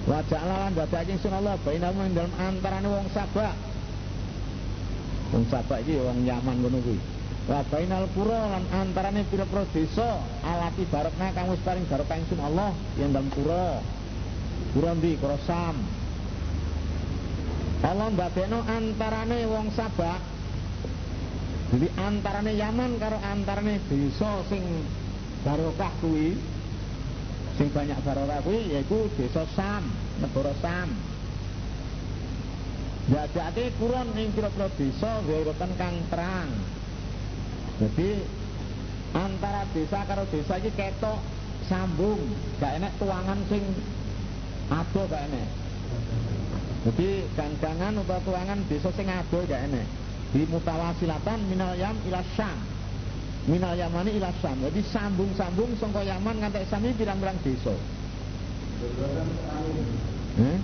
Wajah 0.10 0.42
lan 0.42 0.74
dadake 0.74 1.14
insun 1.14 1.34
Allah 1.34 1.62
bainamu 1.62 2.02
dalam 2.18 2.34
antarane 2.42 2.88
wong 2.90 3.08
sabak. 3.14 3.54
Wong 5.30 5.46
sabak 5.54 5.86
iki 5.86 6.02
wong 6.02 6.26
nyaman 6.26 6.66
ngono 6.66 6.82
kuwi 6.82 7.15
wa 7.46 7.62
bainal 7.70 8.10
qura 8.18 8.58
lan 8.58 8.66
antarane 8.74 9.22
pira-pira 9.30 9.70
desa 9.70 10.18
alati 10.42 10.82
barakna 10.90 11.30
kang 11.30 11.54
wis 11.54 11.62
paring 11.62 11.86
barokah 11.86 12.18
ingsun 12.18 12.42
Allah 12.42 12.74
yang 12.98 13.14
dalam 13.14 13.30
pura 13.30 13.86
pura 14.74 14.92
ndi? 14.98 15.14
Pura 15.22 15.38
Sam. 15.46 15.78
Allah 17.86 18.10
ndadekno 18.10 18.66
antarane 18.66 19.46
wong 19.46 19.70
Sabak. 19.78 20.22
Jadi 21.70 21.88
antarane 22.02 22.52
Yaman 22.58 22.98
karo 22.98 23.22
antarane 23.22 23.78
desa 23.86 24.42
sing 24.50 24.64
barokah 25.46 25.94
kuwi 26.02 26.34
sing 27.62 27.70
banyak 27.70 28.00
barokah 28.02 28.42
kuwi 28.42 28.74
yaiku 28.74 29.06
desa 29.22 29.46
Sam 29.54 29.86
negara 30.18 30.54
Sam. 30.66 30.90
Jajake 33.06 33.70
kurang 33.78 34.18
ing 34.18 34.34
pira-pira 34.34 34.66
desa 34.82 35.22
gairotan 35.30 35.72
kang 35.78 35.94
terang 36.10 36.50
jadi 37.76 38.10
antara 39.12 39.68
desa 39.76 40.00
karo 40.08 40.24
desa 40.32 40.56
iki 40.60 40.72
ketok 40.76 41.20
sambung, 41.68 42.20
gak 42.62 42.78
enak 42.80 42.94
tuangan 43.02 43.40
sing 43.52 43.64
ado 44.70 45.02
gak 45.10 45.24
enak. 45.28 45.48
Jadi 46.86 47.10
gangangan 47.34 48.06
atau 48.06 48.20
tuangan 48.24 48.60
desa 48.70 48.90
sing 48.94 49.08
ado 49.10 49.40
gak 49.44 49.62
enak. 49.72 49.86
Di 50.32 50.44
mutawasilatan 50.48 51.40
minal 51.52 51.74
yam 51.80 51.96
ila 52.08 52.22
syam. 52.36 52.58
Minal 53.46 53.78
yamani 53.78 54.18
ila 54.18 54.32
syam. 54.42 54.58
Jadi 54.58 54.82
sambung-sambung 54.90 55.78
sangka 55.78 56.02
Yaman 56.02 56.42
ngantek 56.42 56.66
sami 56.68 56.92
pirang-pirang 56.98 57.38
desa. 57.46 57.76
Eh? 60.36 60.58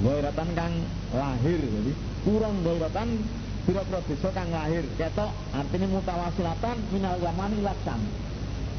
Gairatan 0.00 0.48
kang 0.56 0.74
lahir 1.12 1.60
jadi 1.60 1.92
kurang 2.24 2.64
gairatan 2.64 3.08
Biro-biro 3.68 4.00
desa 4.08 4.28
kang 4.32 4.48
lahir 4.48 4.84
ketok 4.96 5.30
artinya 5.52 5.86
mutawasilatan 5.92 6.76
minal 6.90 7.16
Yaman 7.20 7.52
ila. 7.60 7.74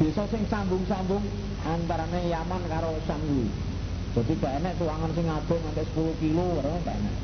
Desa 0.01 0.23
sing 0.33 0.43
sambung-sambung 0.49 1.21
antarane 1.61 2.25
Yaman 2.25 2.61
karo 2.65 2.97
kuwi. 3.05 3.45
Jadi 4.11 4.33
gak 4.43 4.53
enek 4.59 4.75
tuangan 4.75 5.11
sing 5.15 5.23
adoh 5.29 5.57
nganti 5.63 5.83
10 5.95 6.19
kilo 6.19 6.45
ora 6.59 6.73
gak 6.83 6.97
enek. 6.99 7.15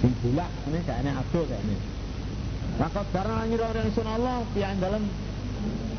Sing 0.00 0.12
bulak 0.24 0.50
ini 0.70 0.78
gak 0.88 0.98
enek 1.04 1.14
adoh 1.20 1.42
gak 1.44 1.60
enek. 1.60 1.80
Maka 2.74 3.02
darah 3.12 3.44
nyira 3.44 3.68
yang 3.76 3.90
sun 3.92 4.08
Allah 4.08 4.42
pian 4.56 4.80
dalam 4.80 5.04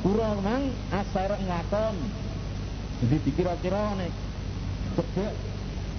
kura 0.01 0.31
mang 0.41 0.73
asair 0.89 1.37
ngakon. 1.37 1.95
Jadi 3.05 3.15
dikira-kira 3.29 3.93
nek 3.99 4.11
cedek 4.97 5.33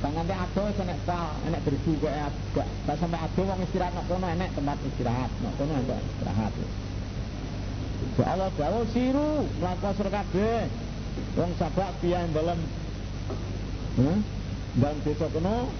Tangan 0.07 0.23
teh 0.23 0.39
ado 0.39 0.63
enek 0.87 1.03
enek 1.51 1.61
berju 1.67 1.99
kok 1.99 2.15
gak 2.55 2.69
tak 2.87 2.95
sampai 3.03 3.27
ado 3.27 3.43
wong 3.43 3.59
istirahat 3.67 3.91
nok 3.91 4.07
kono 4.07 4.27
enek 4.31 4.55
tempat 4.55 4.79
istirahat, 4.87 5.31
nok 5.43 5.55
kono 5.59 5.73
ada 5.83 5.99
istirahat. 5.99 6.53
Ya 8.15 8.25
Allah 8.31 8.87
siru 8.95 9.51
mlaku 9.59 9.91
sur 9.99 10.07
kabeh. 10.07 10.71
Sabak 11.59 11.91
piye 11.99 12.23
dalam 12.31 12.59
hmm? 13.99 14.19
dalam 14.79 14.99
desa 15.03 15.27
kono 15.27 15.75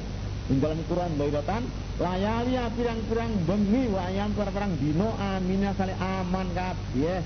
ing 0.51 0.59
dalam 0.59 0.81
Quran 0.91 1.11
bayratan 1.23 1.63
layali 2.03 2.55
pirang-pirang 2.75 3.33
bengi 3.47 3.83
wayam 3.95 4.35
perang 4.35 4.75
dino 4.83 5.15
aminnya 5.23 5.71
kali 5.79 5.95
aman 6.03 6.51
kabeh. 6.51 7.23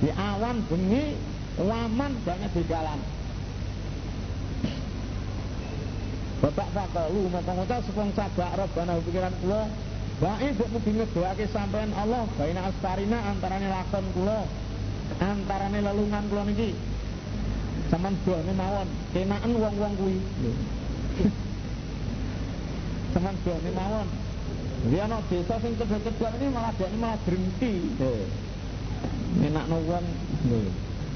Di 0.00 0.08
awan 0.16 0.64
bengi 0.64 1.12
waman 1.60 2.12
banyak 2.24 2.50
di 2.56 2.64
jalan. 2.72 3.19
Bapak 6.40 6.68
fakalu 6.72 7.28
maka 7.28 7.52
ngucap 7.52 7.84
sepung 7.84 8.10
sabak 8.16 8.56
robbana 8.56 8.96
pikiran 9.04 9.34
kula 9.44 9.68
Baik 10.20 10.56
buat 10.56 10.68
mugi 10.72 10.90
ngedoake 10.96 11.44
sampean 11.52 11.92
Allah 11.92 12.24
Baina 12.40 12.64
asparina 12.64 13.18
antarane 13.28 13.68
lakon 13.68 14.04
kula 14.16 14.48
Antarane 15.20 15.78
lelungan 15.84 16.24
kula 16.32 16.42
niki. 16.48 16.70
Saman 17.92 18.14
doane 18.24 18.52
mawon 18.56 18.88
Kenaan 19.12 19.52
wong-wong 19.52 19.94
kuwi. 20.00 20.16
Saman 23.12 23.36
doane 23.44 23.70
mawon. 23.76 24.08
Dia 24.88 25.04
ana 25.04 25.20
desa 25.28 25.60
sing 25.60 25.76
cedhak-cedhak 25.76 26.32
ini 26.40 26.46
malah 26.48 26.72
ini 26.72 26.96
malah 26.96 27.20
berhenti 27.20 27.72
Enak 29.44 29.64
no 29.68 29.78
wong. 29.84 30.06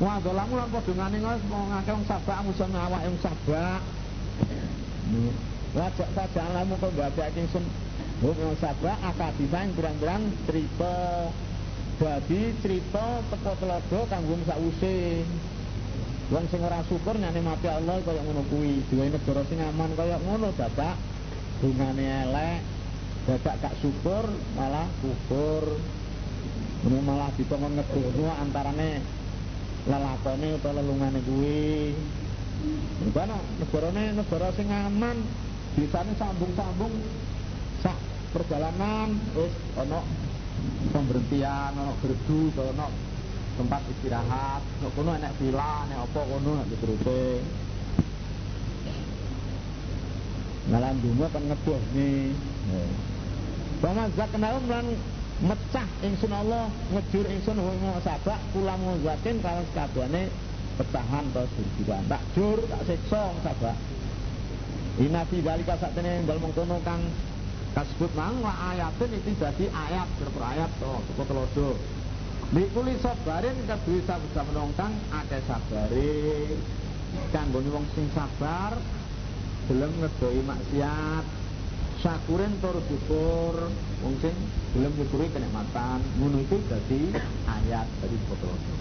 Wah 0.04 0.20
dolamu 0.20 0.58
lan 0.58 0.68
padha 0.68 0.92
ngene 0.92 1.18
mau 1.48 1.64
ngake 1.70 1.90
wong 1.96 2.04
sabak 2.04 2.38
musuh 2.44 2.68
awake 2.68 3.08
wong 3.08 3.18
sabak 3.24 3.80
Wajak 5.74 6.08
saja 6.14 6.40
alamu 6.54 6.78
kau 6.78 6.90
baca 6.94 7.24
sun 7.50 7.64
Hukum 8.22 8.54
sabra 8.62 8.94
akadisan 9.02 9.74
berang-berang 9.74 10.22
cerita 10.46 11.28
Jadi 11.98 12.40
cerita 12.62 13.06
teko 13.28 13.52
telodo 13.58 14.00
kanggung 14.08 14.42
sakwuse 14.46 15.26
Wong 16.32 16.48
sing 16.48 16.64
ora 16.64 16.80
syukur 16.88 17.20
nyane 17.20 17.36
mati 17.44 17.68
Allah 17.68 18.00
kaya 18.00 18.24
ngono 18.24 18.48
kuwi. 18.48 18.80
Duwe 18.88 19.12
negara 19.12 19.44
sing 19.44 19.60
aman 19.60 19.92
kaya 19.92 20.16
ngono 20.24 20.56
dadak 20.56 20.96
bungane 21.60 22.04
elek. 22.24 22.64
Dadak 23.28 23.54
gak 23.60 23.76
syukur 23.84 24.24
malah 24.56 24.88
kufur. 25.04 25.76
Ini 26.84 26.98
malah 27.04 27.28
ditongon 27.36 27.76
ngedono 27.76 28.28
antarane 28.40 29.04
lelakone 29.84 30.48
utawa 30.56 30.80
lelungane 30.80 31.20
kuwi. 31.28 31.92
Mana 33.14 33.38
negarane 33.60 34.04
negara 34.16 34.48
sing 34.58 34.66
aman, 34.70 35.22
bisane 35.78 36.12
sambung-sambung 36.18 36.94
sak 37.78 37.98
perjalanan 38.34 39.14
wis 39.38 39.54
ana 39.78 40.02
pemberhentian, 40.90 41.72
ana 41.78 41.92
gerdu, 42.02 42.50
ana 42.58 42.86
tempat 43.54 43.82
istirahat, 43.86 44.62
nek 44.82 44.90
kono 44.98 45.10
enek 45.14 45.32
villa, 45.38 45.86
enek 45.86 45.98
apa 46.10 46.20
kono 46.26 46.50
nek 46.58 46.66
diturute. 46.74 47.22
Ngalan 50.64 50.94
dungo 51.04 51.26
kan 51.30 51.42
ngedoh 51.44 51.80
ni. 51.94 52.10
Bama 53.84 54.08
zaknaum 54.16 54.64
lan 54.64 54.86
mecah 55.44 55.86
ingsun 56.00 56.32
Allah 56.32 56.72
ngejur 56.94 57.26
ingsun 57.28 57.58
wa 57.60 58.00
sabak 58.00 58.40
kula 58.56 58.74
zakin 59.04 59.44
kalau 59.44 59.62
sakabehane 59.70 60.32
pecahan 60.74 61.24
terus 61.32 61.50
berjiwa 61.54 61.98
tak 62.10 62.22
jur 62.34 62.58
tak 62.70 62.82
seksa 62.86 63.22
sabak 63.42 63.76
Ina 64.94 65.26
fi 65.26 65.42
dalika 65.42 65.74
tene 65.90 66.22
dalam 66.22 66.38
mengkono 66.38 66.78
kang 66.86 67.02
kasebut 67.74 68.14
mang 68.14 68.38
wa 68.38 68.54
ayatin 68.70 69.10
itu 69.10 69.34
dadi 69.34 69.66
ayat 69.66 70.06
berper 70.22 70.44
ayat 70.54 70.70
to 70.78 70.94
sapa 71.10 71.22
telodo 71.26 71.74
Likuli 72.54 72.94
sabarin 73.02 73.56
kedue 73.66 73.98
sabda 74.06 74.46
menongkang 74.46 74.94
akeh 75.10 75.42
sabare 75.48 76.14
kanggone 77.34 77.66
wong 77.74 77.86
sing 77.98 78.06
sabar 78.14 78.78
gelem 79.66 79.92
ngedoi 79.98 80.40
maksiat. 80.44 81.26
Syakurin 82.04 82.52
tur 82.60 82.76
syukur 82.84 83.72
wong 84.04 84.14
sing 84.20 84.36
gelem 84.76 84.92
nyukuri 84.94 85.26
kenikmatan. 85.32 85.98
Ngono 86.20 86.46
itu 86.46 86.56
dadi 86.68 87.16
ayat 87.48 87.90
dari 87.98 88.16
telodo 88.28 88.73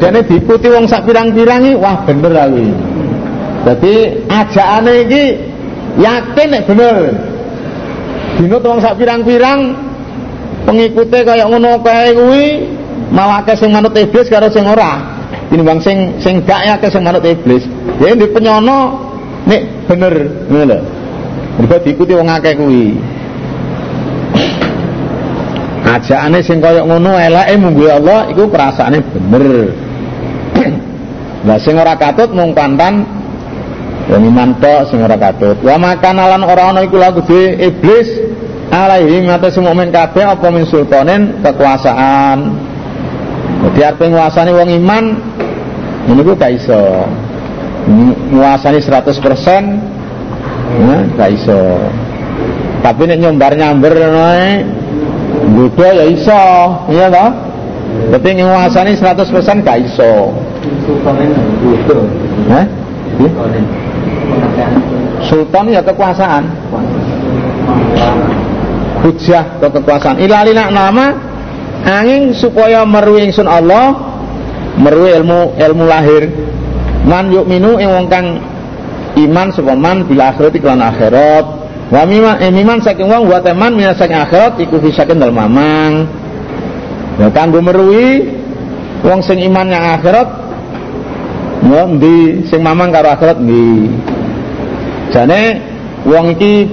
Dene 0.00 0.20
diikuti 0.24 0.68
wong 0.72 0.88
sak 0.88 1.04
pirang-pirang 1.04 1.76
wah 1.76 2.00
bener 2.08 2.32
aku. 2.32 2.64
Dadi 3.68 3.94
ajakane 4.24 4.92
iki 5.04 5.24
yakin 6.00 6.48
nek 6.48 6.64
bener. 6.64 6.96
Dinut 8.40 8.64
wong 8.64 8.80
sak 8.80 8.96
pirang-pirang 8.96 9.76
pengikute 10.64 11.20
kaya 11.28 11.44
ngono 11.44 11.84
kae 11.84 12.16
kuwi 12.16 12.44
malah 13.12 13.44
akeh 13.44 13.56
sing 13.60 13.68
manut 13.68 13.92
iblis 13.92 14.32
karo 14.32 14.48
sing 14.48 14.64
ora. 14.64 15.20
Tinimbang 15.52 15.84
sing 15.84 16.16
sing 16.24 16.40
gak 16.48 16.64
ya 16.64 16.80
sing 16.88 17.04
manut 17.04 17.24
iblis. 17.24 17.68
Ya 18.00 18.16
di 18.16 18.24
penyono 18.32 18.96
nek 19.44 19.62
bener 19.84 20.14
ngono 20.48 20.64
lho. 20.64 20.78
Mergo 21.60 21.76
diikuti 21.84 22.16
wong 22.16 22.32
akeh 22.32 22.56
kuwi. 22.56 22.96
Ajakane 25.90 26.38
sing 26.46 26.62
kaya 26.62 26.86
ngono 26.86 27.18
eleke 27.18 27.54
munggu 27.58 27.90
Allah 27.90 28.30
iku 28.30 28.46
perasaane 28.46 28.98
bener. 29.30 29.74
Lah 31.46 31.56
sing 31.56 31.74
ora 31.74 31.96
katut 31.96 32.30
mung 32.36 32.52
pantan 32.52 33.02
wong 34.06 34.22
iman 34.28 34.60
tok 34.60 34.92
sing 34.92 35.02
ora 35.02 35.16
katut. 35.16 35.56
Wa 35.64 35.80
makanalan 35.80 36.44
ora 36.46 36.70
ana 36.70 36.80
iku 36.84 37.00
lagu 37.00 37.24
di 37.26 37.58
iblis 37.58 38.06
alaihi 38.70 39.26
ngatas 39.26 39.58
mukmin 39.58 39.90
kabeh 39.90 40.22
apa 40.22 40.46
min 40.52 40.68
sultanen 40.68 41.42
kekuasaan. 41.42 42.38
Jadi 43.60 43.80
arep 43.84 44.00
nguasani 44.08 44.56
wong 44.56 44.68
iman 44.80 45.04
ini 46.08 46.20
ku 46.24 46.32
gak 46.32 46.56
iso. 46.56 47.04
Nguasani 48.32 48.80
100% 48.80 49.20
ya, 50.80 50.96
gak 51.18 51.30
iso. 51.34 51.60
Tapi 52.80 53.02
nek 53.04 53.20
nyombar 53.20 53.52
nyamber 53.52 53.92
Goda 55.40 55.88
ya 55.96 56.04
iso, 56.04 56.42
iya 56.92 57.08
toh? 57.08 57.30
Tapi 58.10 58.28
nguasani 58.38 58.92
100% 58.94 59.66
gak 59.66 59.78
iso. 59.82 60.34
Eh? 62.50 62.64
Sultan 65.26 65.64
ya 65.72 65.80
kekuasaan. 65.82 66.44
Hujah 69.00 69.44
ke 69.58 69.68
kekuasaan. 69.80 70.20
Ilalina 70.20 70.68
nama 70.68 71.16
angin 71.82 72.36
supaya 72.36 72.84
meruwi 72.84 73.32
ingsun 73.32 73.48
Allah 73.48 73.96
meruwi 74.76 75.16
ilmu 75.16 75.56
ilmu 75.56 75.84
lahir. 75.88 76.28
Man 77.08 77.32
yuk 77.32 77.48
minu 77.48 77.80
ing 77.80 77.88
wong 77.88 78.06
kang 78.12 78.44
iman 79.16 79.48
sapa 79.50 79.72
man 79.72 80.04
bila 80.04 80.36
akhirat 80.36 80.52
iklan 80.52 80.84
akhirat 80.84 81.59
Wa 81.90 82.06
eh, 82.06 82.54
miman 82.54 82.78
saking 82.78 83.10
wong 83.10 83.26
wa 83.26 83.42
teman 83.42 83.74
minas 83.74 83.98
saking 83.98 84.14
akhirat 84.14 84.62
iku 84.62 84.78
fisaken 84.78 85.18
dalem 85.18 85.34
mamang. 85.34 86.06
Ya 87.18 87.26
kanggo 87.34 87.58
meruhi 87.58 88.30
wong 89.02 89.18
sing 89.26 89.42
iman 89.42 89.66
yang 89.66 89.98
akhirat 89.98 90.28
ya 91.66 91.82
ndi 91.90 92.46
sing 92.46 92.62
mamang 92.62 92.94
karo 92.94 93.10
akhirat 93.10 93.42
ndi. 93.42 93.90
Jane 95.10 95.42
wong 96.06 96.38
iki 96.38 96.70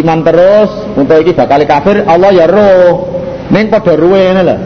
iman 0.00 0.24
terus 0.24 0.72
untuk 0.96 1.20
iki 1.20 1.36
bakal 1.36 1.60
kafir 1.68 2.08
Allah 2.08 2.32
ya 2.32 2.48
roh 2.48 3.20
ning 3.52 3.68
padha 3.68 3.92
ruwe 3.92 4.32
ngene 4.32 4.42
lho. 4.42 4.56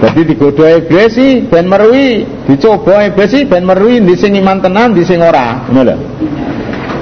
Jadi 0.00 0.20
digoda 0.32 0.80
iblis 0.80 1.12
sih 1.12 1.44
ben 1.44 1.68
meruhi, 1.68 2.24
dicoba 2.48 3.04
iblis 3.04 3.32
sih 3.32 3.44
ben 3.44 3.68
meruhi 3.68 4.00
ndi 4.00 4.16
sing 4.16 4.32
iman 4.38 4.64
tenan, 4.64 4.96
ndi 4.96 5.02
sing 5.04 5.20
ora, 5.20 5.66
ngono 5.68 5.82
lho. 5.84 5.96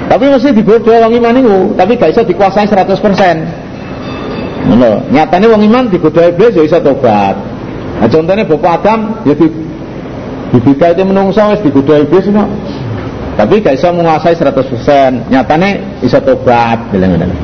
Tapi 0.05 0.29
mesti 0.29 0.53
dibodoh 0.53 1.01
wong 1.01 1.17
iman 1.17 1.35
itu, 1.41 1.73
tapi 1.73 1.97
gak 1.97 2.13
bisa 2.13 2.21
dikuasai 2.21 2.69
100%. 2.69 4.69
Ngono, 4.69 5.01
nyatane 5.09 5.45
wong 5.49 5.65
iman 5.65 5.89
digodha 5.89 6.29
iblis 6.29 6.53
ya 6.53 6.63
iso 6.65 6.77
tobat. 6.81 7.35
Nah, 8.01 8.09
contohnya 8.09 8.45
Bapak 8.45 8.81
Adam 8.81 8.99
ya 9.25 9.33
di 9.33 9.49
dibika 10.53 10.93
itu 10.93 11.03
menungso 11.05 11.41
wis 11.49 11.61
digodha 11.65 12.05
iblis 12.05 12.29
no. 12.29 12.45
Tapi 13.35 13.59
gak 13.65 13.81
bisa 13.81 13.89
menguasai 13.89 14.37
100%. 14.37 15.33
Nyatane 15.33 15.69
iso 16.05 16.21
tobat, 16.21 16.85
bilang 16.93 17.17
ngono. 17.17 17.35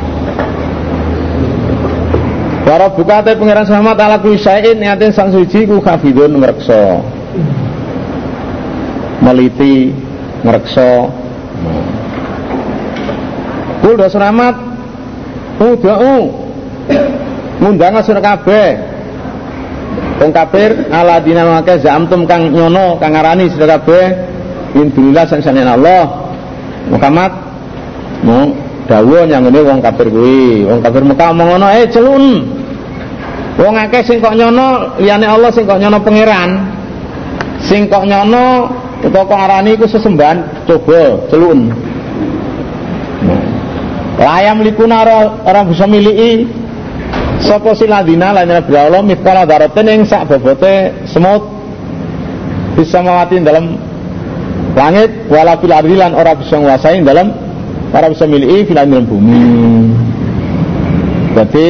Para 2.62 2.94
buka 2.94 3.26
te 3.26 3.34
pangeran 3.34 3.66
selamat 3.66 3.98
ala 3.98 4.18
kuisain 4.22 4.78
niatin 4.78 5.10
sang 5.10 5.34
suci 5.34 5.66
ku 5.66 5.82
khafidun 5.82 6.38
ngrekso. 6.38 7.02
Meliti 9.26 9.90
ngrekso. 10.46 11.21
Kul 13.82 13.98
do 13.98 14.08
selamat. 14.08 14.56
Uda'u 15.62 16.18
Ngundang 17.62 17.94
asur 18.02 18.18
kabeh. 18.18 18.74
Wong 20.18 20.34
kafir 20.34 20.90
ala 20.90 21.22
dina 21.22 21.46
mangke 21.46 21.78
zamtum 21.78 22.26
kang 22.26 22.50
nyono 22.50 22.98
kang 22.98 23.14
ngarani 23.14 23.50
sira 23.54 23.78
kabeh. 23.78 24.06
Indulillah 24.74 25.30
sang 25.30 25.46
sanen 25.46 25.70
Allah. 25.70 26.10
Muhammad 26.90 27.30
mau 28.26 28.50
dawuh 28.90 29.30
yang 29.30 29.46
ini 29.46 29.62
wong 29.62 29.78
kafir 29.78 30.10
kuwi. 30.10 30.66
Wong 30.66 30.82
kafir 30.82 31.06
Mekah 31.06 31.30
omong 31.34 31.48
ngono 31.54 31.68
eh 31.70 31.86
celun. 31.86 32.26
Wong 33.62 33.74
akeh 33.78 34.02
sing 34.10 34.18
kok 34.18 34.34
nyono 34.34 34.98
liyane 34.98 35.30
Allah 35.30 35.54
sing 35.54 35.70
kok 35.70 35.78
nyono 35.78 36.02
pangeran. 36.02 36.50
Sing 37.62 37.86
kok 37.86 38.10
nyono 38.10 38.74
utawa 39.06 39.26
kok 39.26 39.38
arani 39.38 39.78
iku 39.78 39.86
sesembahan 39.86 40.66
coba 40.66 41.30
celun 41.30 41.91
Layam 44.20 44.60
likuna 44.66 45.08
orang 45.48 45.72
bisa 45.72 45.88
miliki 45.88 46.48
Sapa 47.42 47.74
siladina 47.74 48.30
lan 48.38 48.46
Allah 48.54 49.02
mitkala 49.02 49.50
daratin 49.50 49.90
ing 49.90 50.02
sak 50.06 50.30
bobote 50.30 50.94
semut 51.10 51.42
bisa 52.78 53.02
mawati 53.02 53.42
dalam 53.42 53.82
langit 54.78 55.10
wala 55.26 55.58
fil 55.58 55.74
ardi 55.74 55.98
lan 55.98 56.14
ora 56.14 56.38
bisa 56.38 56.62
nguasai 56.62 57.02
dalam 57.02 57.34
ora 57.90 58.08
bisa 58.14 58.30
miliki 58.30 58.70
fil 58.70 58.78
dalam 58.78 59.10
bumi. 59.10 59.42
Jadi 61.34 61.70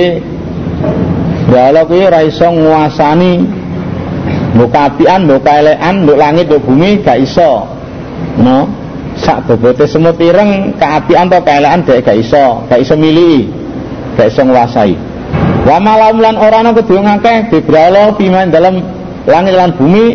Allah 1.56 1.88
kuwi 1.88 2.04
ora 2.04 2.20
iso 2.28 2.52
nguasani 2.52 3.32
mbok 4.60 4.76
apian, 4.76 5.24
mbok 5.24 5.40
kaelekan, 5.48 6.04
mbok 6.04 6.18
langit, 6.20 6.46
mbok 6.52 6.64
bumi 6.68 7.00
gak 7.00 7.24
iso. 7.24 7.64
No 8.44 8.81
sak 9.22 9.46
bobote 9.46 9.86
semut 9.86 10.18
ireng 10.18 10.74
keapian 10.82 11.30
atau 11.30 11.42
kaelaan 11.46 11.86
dek 11.86 12.02
gak 12.02 12.18
iso 12.18 12.66
gak 12.66 12.82
iso 12.82 12.98
milih 12.98 13.48
gak 14.18 14.34
iso 14.34 14.42
nguasai. 14.44 14.94
Wa 15.62 15.78
malam 15.78 16.18
lan 16.18 16.36
orang 16.42 16.74
kedua 16.74 17.06
ngakeh 17.06 17.54
dibralo 17.54 18.18
piman 18.18 18.50
dalam 18.50 18.82
langit 19.30 19.54
lan 19.54 19.78
bumi 19.78 20.06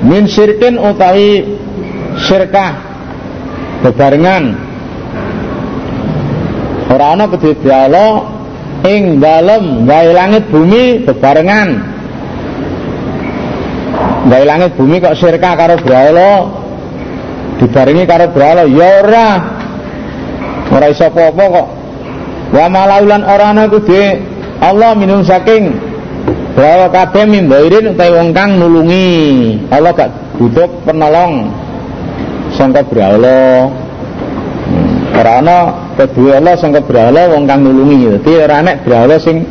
min 0.00 0.24
syirkin 0.24 0.80
utawi 0.80 1.44
syirkah 2.16 2.80
bebarengan. 3.84 4.56
Orang 6.90 7.20
ana 7.20 7.24
kedua 7.28 7.86
ing 8.88 9.20
dalam 9.20 9.84
gawe 9.84 10.10
langit 10.16 10.48
bumi 10.48 11.04
bebarengan. 11.04 11.68
Gawe 14.32 14.44
langit 14.48 14.72
bumi 14.80 14.96
kok 14.98 15.16
syirkah 15.16 15.52
karo 15.60 15.76
bralo 15.80 16.59
dibarengi 17.60 18.04
karo 18.08 18.26
berhala 18.32 18.64
ya 18.64 19.04
ora. 19.04 19.28
Ora 20.70 20.86
iso 20.88 21.04
apa-apa 21.10 21.44
kok. 21.50 21.68
Wa 22.50 22.66
malaulan 22.66 23.22
ora 23.22 23.52
ana 23.52 23.68
Allah 24.60 24.90
minum 24.96 25.20
saking 25.24 25.72
bahwa 26.54 26.92
kabeh 26.92 27.24
min 27.24 27.48
bairin 27.48 27.92
utawi 27.94 28.12
wong 28.16 28.30
kang 28.32 28.56
nulungi. 28.56 29.56
Allah 29.68 29.92
gak 29.92 30.10
butuh 30.40 30.68
penolong. 30.84 31.52
Sangka 32.56 32.82
berhala. 32.86 33.70
Hmm. 34.70 35.18
ora 35.18 35.32
ana 35.42 35.58
kedua 35.96 36.38
Allah 36.42 36.54
sangka 36.58 36.80
berhala 36.82 37.28
wong 37.34 37.44
kang 37.44 37.60
nulungi. 37.62 38.18
Dadi 38.18 38.32
ora 38.40 38.58
nek 38.64 38.84
berhala 38.88 39.16
sing 39.20 39.44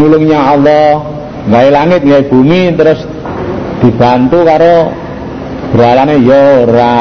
nulungnya 0.00 0.40
Allah. 0.56 1.00
Gawe 1.42 1.68
langit 1.74 2.06
gawe 2.06 2.22
bumi 2.30 2.70
terus 2.78 3.02
dibantu 3.82 4.46
karo 4.46 4.94
Beralane 5.72 6.20
ya 6.20 6.68
ora. 6.68 6.96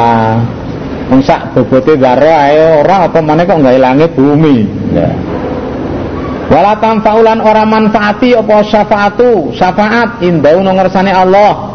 Wong 1.11 1.19
sak 1.27 1.51
bobote 1.51 1.99
waro 1.99 2.31
ae 2.31 2.79
ora 2.79 3.11
apa 3.11 3.19
meneh 3.19 3.43
kok 3.43 3.59
gawe 3.59 3.75
langit 3.75 4.15
bumi. 4.15 4.63
Ya. 4.95 5.11
Wala 6.47 6.79
tanfaulan 6.79 7.43
ora 7.43 7.67
manfaati 7.67 8.31
apa 8.35 8.63
syafaatu, 8.63 9.51
syafaat 9.55 10.23
indau 10.23 10.63
nang 10.63 10.79
ngersane 10.79 11.11
Allah. 11.11 11.67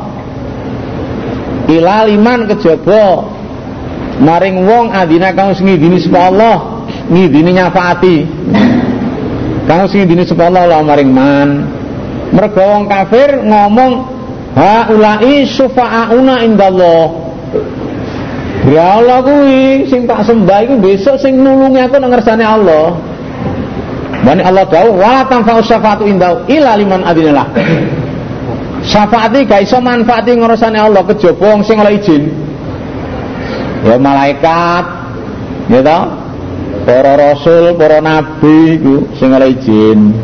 Ila 1.68 2.09
liman 2.09 2.48
kejaba 2.48 3.28
maring 4.20 4.64
wong 4.64 4.92
adina 4.96 5.37
kang 5.37 5.52
sing 5.52 5.68
ngidini 5.68 6.00
sapa 6.00 6.32
Allah, 6.32 6.56
ngidini 7.12 7.61
nyafaati. 7.61 8.16
Kang 9.68 9.85
sing 9.92 10.04
ngidini 10.04 10.24
sapa 10.24 10.48
Allah 10.48 10.80
maring 10.80 11.12
man. 11.12 11.48
Mergo 12.32 12.64
wong 12.64 12.88
kafir 12.88 13.44
ngomong 13.44 14.15
haulai 14.57 15.45
syufa'auna 15.45 16.42
indallah 16.42 17.29
Ya 18.66 18.99
Allah 18.99 19.23
kuwi 19.23 19.87
sing 19.87 20.11
tak 20.11 20.27
sembah 20.27 20.66
iku 20.66 20.75
besok 20.83 21.23
sing 21.23 21.38
nulungi 21.38 21.87
aku 21.87 22.03
nang 22.03 22.11
ngersane 22.11 22.42
Allah. 22.42 22.99
Bani 24.27 24.42
Allah 24.42 24.66
tahu 24.66 24.99
wala 24.99 25.23
tanfa'u 25.23 25.62
syafa'atu 25.62 26.03
indau 26.03 26.42
ila 26.51 26.75
liman 26.75 27.07
adinalah. 27.07 27.47
syafaati 28.87 29.45
gak 29.51 29.62
iso 29.66 29.83
manfaati 29.83 30.38
ngurusane 30.38 30.79
Allah 30.79 31.03
kejaba 31.11 31.59
wong 31.59 31.62
sing 31.66 31.83
oleh 31.83 31.99
izin 31.99 32.31
ya 33.83 33.99
malaikat 33.99 34.85
ya 35.71 35.81
toh 35.83 36.05
para 36.87 37.12
rasul 37.19 37.75
para 37.75 37.99
nabi 37.99 38.79
iku 38.79 38.95
sing 39.19 39.35
oleh 39.35 39.59
izin 39.59 40.14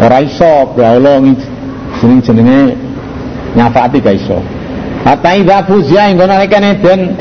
ora 0.00 0.18
iso 0.24 0.72
ya 0.80 0.96
Allah 0.96 1.20
jeneng 2.00 2.20
jenenge 2.24 2.76
nyafaati 3.56 4.00
gak 4.00 4.16
iso. 4.16 4.38
Hatta 5.04 5.36
idza 5.36 5.64
fuzia 5.64 6.08
inggo 6.10 6.26
nalikane 6.26 6.74
den. 6.80 7.16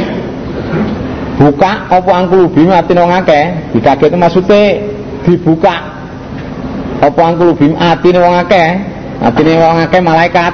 Buka 1.40 1.88
apa 1.88 2.12
angkul 2.20 2.52
bim 2.52 2.68
atine 2.68 3.00
wong 3.00 3.16
akeh? 3.16 3.72
Dikaget 3.72 4.12
maksude 4.20 4.62
dibuka. 5.24 5.76
Apa 7.00 7.22
angkul 7.32 7.56
bim 7.56 7.76
atine 7.80 8.20
wong 8.20 8.36
akeh? 8.36 8.70
Atine 9.24 9.56
wong 9.56 10.04
malaikat. 10.04 10.54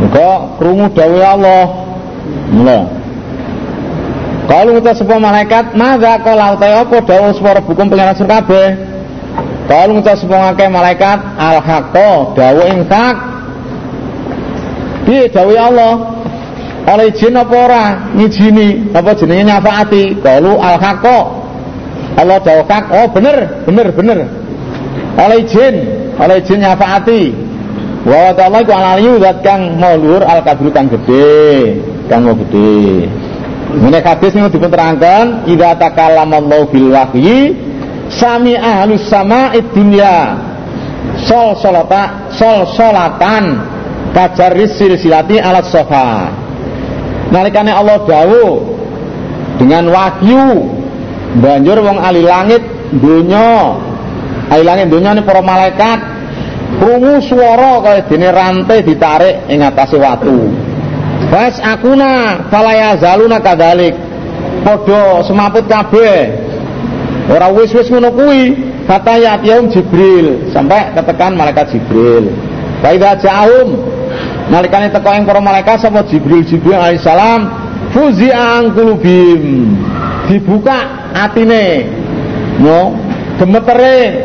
Muga 0.00 0.28
krungu 0.56 0.86
dawuh 0.96 1.24
Allah. 1.24 1.64
Mula. 2.52 3.05
Kalau 4.46 4.78
ngucap 4.78 4.94
sebuah 4.94 5.18
malaikat, 5.18 5.74
maka 5.74 6.22
kalau 6.22 6.54
utai 6.54 6.78
apa 6.78 6.96
dawuh 7.02 7.34
separa 7.34 7.58
bukum 7.58 7.90
pengiran 7.90 8.14
surkabe. 8.14 8.78
Kalau 9.66 9.98
ngucap 9.98 10.16
sebuah 10.22 10.54
ngake 10.54 10.66
malaikat, 10.70 11.18
al 11.34 11.58
haqqa 11.58 12.10
dawuh 12.38 12.66
ing 12.70 12.86
hak. 12.86 13.16
Dawuh 15.34 15.58
Allah? 15.58 15.94
Oleh 16.86 17.10
izin 17.10 17.34
apa 17.34 17.54
ora 17.58 17.84
ngijini 18.14 18.94
apa 18.94 19.10
jenenge 19.18 19.50
nyafaati? 19.50 20.22
Kalau 20.22 20.62
al 20.62 20.78
haqqa. 20.78 21.18
Allah 22.14 22.38
dawuh 22.38 22.66
hak, 22.70 22.84
oh 22.94 23.06
bener, 23.10 23.66
bener, 23.66 23.90
bener. 23.90 24.18
Oleh 25.18 25.42
izin, 25.42 25.74
oleh 26.22 26.38
izin 26.38 26.62
nyafaati. 26.62 27.34
Wa 28.06 28.30
ta'ala 28.30 28.62
iku 28.62 28.70
alaliyu 28.70 29.18
zat 29.18 29.42
kang 29.42 29.82
mau 29.82 29.98
luhur 29.98 30.22
al 30.22 30.38
kabru 30.46 30.70
kang 30.70 30.86
gede, 30.86 31.82
kang 32.06 32.22
mau 32.22 32.38
gede. 32.46 33.10
Ini 33.74 33.98
hadis 33.98 34.30
ini 34.32 34.46
dipun 34.46 34.70
terangkan 34.70 35.42
Idza 35.50 35.74
takalamallahu 35.74 36.70
bil 36.70 36.94
wahyi 36.94 37.52
Sami 38.06 38.54
ahlus 38.54 39.10
sama'id 39.10 39.66
dunya. 39.74 40.38
Sol 41.26 41.58
solata 41.58 42.30
Sol 42.30 42.62
solatan 42.78 43.58
Kajaris 44.14 44.78
silsilati 44.78 45.42
alat 45.42 45.66
sofa. 45.68 46.30
Nalikane 47.34 47.74
Allah 47.74 47.98
dawu 48.06 48.62
Dengan 49.58 49.90
wahyu 49.90 50.70
Banjur 51.42 51.82
wong 51.82 51.98
ali 51.98 52.22
langit 52.22 52.62
Dunya 52.94 53.74
Ali 54.46 54.62
langit 54.62 54.94
dunya 54.94 55.10
ini 55.10 55.26
para 55.26 55.42
malaikat 55.42 55.98
Krungu 56.78 57.18
suara 57.24 57.82
kaya 57.82 58.06
dene 58.06 58.30
rantai 58.30 58.84
ditarik 58.86 59.50
ing 59.50 59.64
atase 59.64 59.98
watu 59.98 60.65
Fas 61.32 61.58
akuna 61.58 62.44
falaya 62.52 62.96
zaluna 62.96 63.40
kadalik. 63.42 63.94
Padha 64.62 65.22
semaput 65.26 65.66
kabeh. 65.66 66.46
Ora 67.26 67.50
wis-wis 67.50 67.90
ngono 67.90 68.14
kata 68.86 69.18
yaum 69.18 69.66
Jibril 69.66 70.46
sampai 70.54 70.94
ketekan 70.94 71.34
malaikat 71.34 71.74
Jibril. 71.74 72.30
Faida 72.78 73.18
ja'um 73.18 73.74
nalikane 74.46 74.94
teko 74.94 75.10
ing 75.10 75.26
para 75.26 75.42
malaikat 75.42 75.82
sama 75.82 76.06
Jibril 76.06 76.46
Jibril 76.46 76.78
alaihissalam 76.78 77.50
fuzi 77.90 78.30
angkulubim 78.30 79.74
dibuka 80.30 81.10
atine 81.18 81.90
no 82.62 82.94
gemetere 83.42 84.22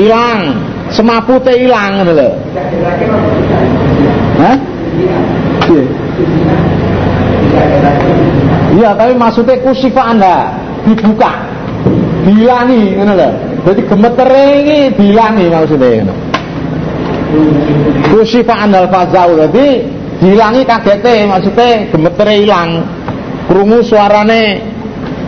ilang 0.00 0.40
semapute 0.88 1.52
ilang 1.52 2.00
ngono 2.00 2.12
lho. 2.16 2.30
Iya, 8.72 8.90
tapi 8.96 9.12
maksudnya 9.14 9.60
kusifa 9.60 10.02
Anda 10.16 10.56
dibuka, 10.82 11.44
dilangi, 12.24 12.96
ngono 12.96 13.12
lho. 13.14 13.30
Jadi 13.62 13.80
gemetere 13.86 14.44
ini 14.64 14.78
dilangi 14.96 15.46
maksudnya. 15.52 16.08
Kusifa 18.10 18.54
Anda 18.64 18.88
fazau 18.88 19.38
jadi 19.38 19.86
dilangi 20.18 20.62
kagete 20.64 21.28
maksudnya 21.28 21.86
gemetere 21.92 22.34
ilang. 22.42 22.70
Krungu 23.46 23.84
suarane 23.84 24.64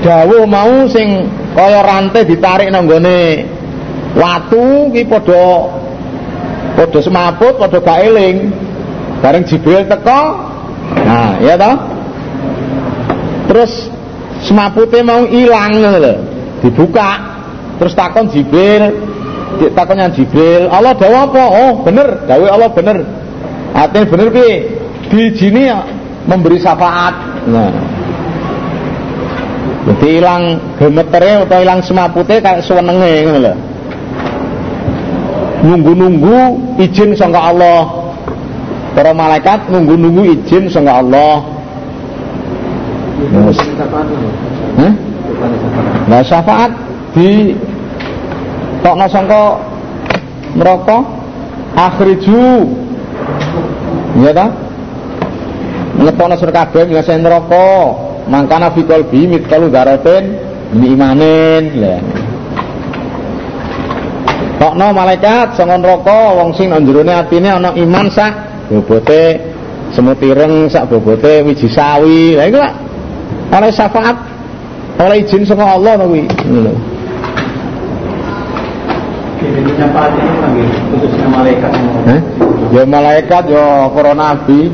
dawuh 0.00 0.48
mau 0.48 0.88
sing 0.88 1.28
kaya 1.52 1.84
rantai 1.84 2.24
ditarik 2.24 2.72
nang 2.72 2.88
gone 2.88 3.44
watu 4.16 4.90
ki 4.94 5.02
padha 5.04 5.68
padha 6.78 6.98
semaput, 7.04 7.60
padha 7.60 7.78
gak 7.78 8.00
eling. 8.08 8.50
Bareng 9.20 9.44
Jibril 9.48 9.88
teko, 9.88 10.20
nah 11.00 11.40
ya 11.40 11.56
toh. 11.56 11.93
Terus 13.50 13.72
semapute 14.44 15.00
mau 15.04 15.24
hilang. 15.28 15.72
Dibuka. 16.64 17.34
Terus 17.74 17.92
takon 17.98 18.30
Jibril, 18.30 18.94
takonnya 19.74 20.10
Jibril, 20.14 20.70
Allah 20.70 20.94
dawa 20.94 21.26
apa? 21.26 21.42
Oh, 21.42 21.72
bener, 21.82 22.22
dawe 22.26 22.46
Allah 22.46 22.70
bener. 22.70 23.02
Artinya 23.74 24.06
bener 24.06 24.28
ki 24.30 24.48
di 25.10 25.22
sini 25.34 25.66
ya, 25.66 25.82
memberi 26.26 26.62
syafaat. 26.62 27.14
Nah. 27.50 27.74
Jadi 29.84 30.16
hilang 30.16 30.56
gemetere 30.80 31.44
atau 31.44 31.60
hilang 31.60 31.84
semapute 31.84 32.40
kayak 32.40 32.64
suwenenge 32.64 33.28
ngono. 33.28 33.52
Nunggu-nunggu 35.64 36.38
izin 36.80 37.12
sangka 37.12 37.52
Allah 37.52 37.88
para 38.96 39.12
malaikat 39.12 39.68
nunggu-nunggu 39.68 40.40
izin 40.40 40.72
sangka 40.72 41.04
Allah 41.04 41.53
Yes. 43.30 43.56
Nah 46.04 46.20
syafaat 46.20 46.70
di 47.16 47.56
tokno 48.84 49.06
sangka 49.08 49.56
neraka 50.52 50.98
akhriju. 51.74 52.68
Ya 54.20 54.30
ta? 54.30 54.46
Ngetokno 55.94 56.34
sur 56.36 56.50
kabeh 56.52 56.90
ngase 56.90 57.16
neraka 57.18 57.66
mangkana 58.28 58.70
fi 58.74 58.82
qalbi 58.84 59.26
mitkalu 59.30 59.72
daratin 59.72 60.24
bi 60.76 60.92
imanin. 60.92 61.64
Lah. 61.80 62.00
Tokno 64.60 64.86
malaikat 64.92 65.56
sangka 65.56 65.76
neraka 65.80 66.18
wong 66.36 66.52
sing 66.52 66.68
nang 66.68 66.84
jerone 66.84 67.14
atine 67.14 67.48
ana 67.48 67.72
iman 67.72 68.06
sak 68.12 68.32
bobote 68.68 69.40
semut 69.96 70.20
ireng 70.20 70.68
sak 70.68 70.92
bobote 70.92 71.40
wiji 71.46 71.70
sawi. 71.72 72.36
Lha 72.36 72.44
iku 72.52 72.83
oleh 73.54 73.70
syafaat 73.70 74.16
oleh 74.98 75.16
izin 75.22 75.46
saka 75.46 75.78
Allah 75.78 75.94
to 75.98 76.04
kuwi 76.10 76.22
ngono 76.26 76.72
khususnya 80.90 81.26
malaikat 81.28 81.72
eh? 82.10 82.20
ya 82.72 82.82
malaikat 82.88 83.44
ya 83.50 83.66
para 83.92 84.12
nabi 84.16 84.72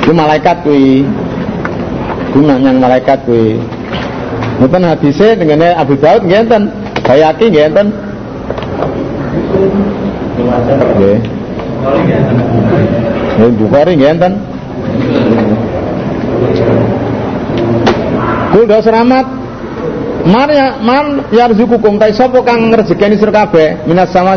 itu 0.00 0.12
malaikat 0.12 0.56
kuwi 0.64 1.04
guna 2.32 2.54
yang 2.60 2.78
malaikat 2.80 3.18
kuwi 3.28 3.60
Mungkin 4.56 4.88
hadisnya 4.88 5.36
dengan 5.36 5.76
Abu 5.76 6.00
Daud 6.00 6.24
ngenten, 6.24 6.72
Bayaki 7.04 7.52
ngenten. 7.52 7.92
Nggih. 10.96 11.18
Ya 13.36 13.46
Bukhari 13.52 13.94
ngenten. 14.00 14.32
Kul 18.56 18.64
do 18.64 18.80
seramat 18.80 19.28
Man 20.24 20.48
ya 20.48 20.80
man 20.80 21.28
yarzukukum 21.28 22.00
ta 22.00 22.08
sapa 22.10 22.40
kang 22.40 22.72
ngrejekeni 22.72 23.14
sira 23.20 23.30
kabeh 23.30 23.84
minas 23.86 24.10
sama 24.10 24.34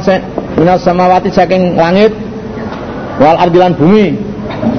minas 0.59 0.83
samawati 0.85 1.31
saking 1.33 1.73
langit 1.79 2.13
wal 3.17 3.39
ardilan 3.39 3.73
bumi. 3.73 4.13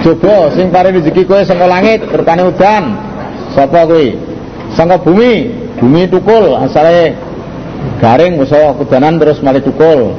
Coba 0.07 0.55
sing 0.55 0.69
pare 0.71 0.93
rezeki 0.95 1.25
kowe 1.27 1.43
saka 1.43 1.67
langit 1.67 2.05
rupane 2.05 2.47
udan. 2.47 2.95
Sapa 3.57 3.91
kuwi? 3.91 4.15
Saka 4.77 5.03
bumi, 5.03 5.51
bumi 5.83 6.07
tukul 6.07 6.55
asale 6.55 7.19
garing 7.99 8.39
musa 8.39 8.77
kudanan 8.79 9.19
terus 9.19 9.43
malih 9.43 9.65
tukul. 9.67 10.15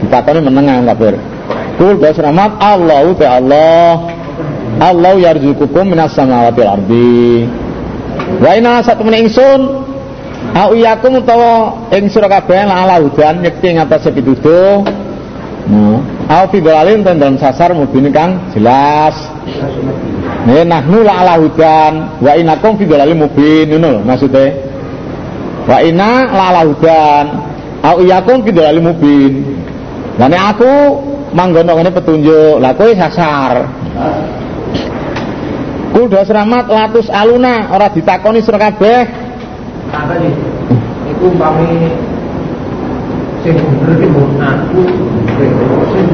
Ditakoni 0.00 0.40
meneng 0.40 0.88
kabeh. 0.88 1.20
Kul 1.76 2.00
do 2.00 2.08
seramat 2.16 2.56
Allah 2.62 3.02
te 3.12 3.26
Allah. 3.28 4.08
Allah 4.80 5.14
yarzukukum 5.20 5.84
minas 5.84 6.16
samawati 6.16 6.62
ardi. 6.64 7.18
Wa 8.38 8.54
inna 8.54 8.78
meneh 9.02 9.26
ingsun 9.26 9.60
au 10.54 10.70
iyakum 10.78 11.18
utawa 11.18 11.74
ing 11.90 12.06
sira 12.06 12.30
kabeh 12.30 12.62
la 12.62 12.86
ala 12.86 13.02
hudan 13.02 13.42
yekti 13.42 13.74
ing 13.74 13.82
atas 13.82 14.06
pituduh. 14.14 14.86
Nah, 15.70 16.02
au 16.30 16.44
fi 16.50 16.58
dalalin 16.58 17.04
ten 17.04 17.18
dalam 17.18 17.36
sasar 17.36 17.74
mubin 17.74 18.10
kang 18.14 18.38
jelas. 18.54 19.14
Nih 20.46 20.62
nahnu 20.62 21.02
la 21.02 21.26
ala 21.26 21.34
hudan 21.42 22.22
wa 22.22 22.32
inakum 22.38 22.78
fi 22.78 22.86
mubin 22.86 23.66
ngono 23.74 24.06
maksudnya. 24.06 24.54
Wa 25.66 25.82
inna 25.82 26.30
la 26.30 26.44
ala 26.54 26.62
hudan 26.64 27.24
au 27.82 27.96
iyakum 28.02 28.46
fi 28.46 28.50
mubin. 28.78 29.32
Lah 30.18 30.52
aku 30.52 30.72
manggono 31.32 31.78
ngene 31.78 31.90
petunjuk, 31.94 32.58
lah 32.60 32.74
kowe 32.74 32.90
sasar. 32.92 33.64
Kul 36.00 36.08
do 36.08 36.16
seramat 36.24 36.64
latus 36.64 37.12
aluna 37.12 37.68
ora 37.76 37.92
ditakoni 37.92 38.40
sira 38.40 38.56
kabeh. 38.56 39.04
Iku 41.12 41.28
umpami 41.28 41.92
sing 43.44 43.60
bener 43.60 44.00
ki 44.00 44.08
aku 44.40 44.80
sing 45.92 46.06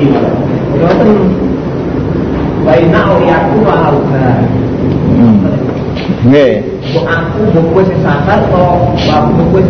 iya. 0.00 0.22
Ngoten 0.80 1.08
Baina 2.64 3.00
aku 3.20 3.56
lauga. 3.68 4.28
Hmm. 5.12 5.44
Nggih. 6.32 6.80
Aku 6.96 7.40
buku 7.52 7.80
sing 7.92 8.00
sasar 8.00 8.48
atau 8.48 8.96
bapak 8.96 9.28
buku 9.36 9.60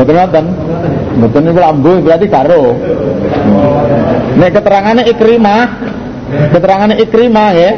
Mboten 0.00 0.16
ngoten. 0.16 0.46
Mboten 1.20 1.42
niku 1.44 1.60
lambung 1.60 2.00
berarti 2.00 2.24
karo. 2.32 2.72
Nek 4.40 4.48
keterangannya 4.56 5.12
Ikrimah, 5.12 5.68
keterangannya 6.56 6.96
Ikrimah 7.04 7.52
ya. 7.52 7.72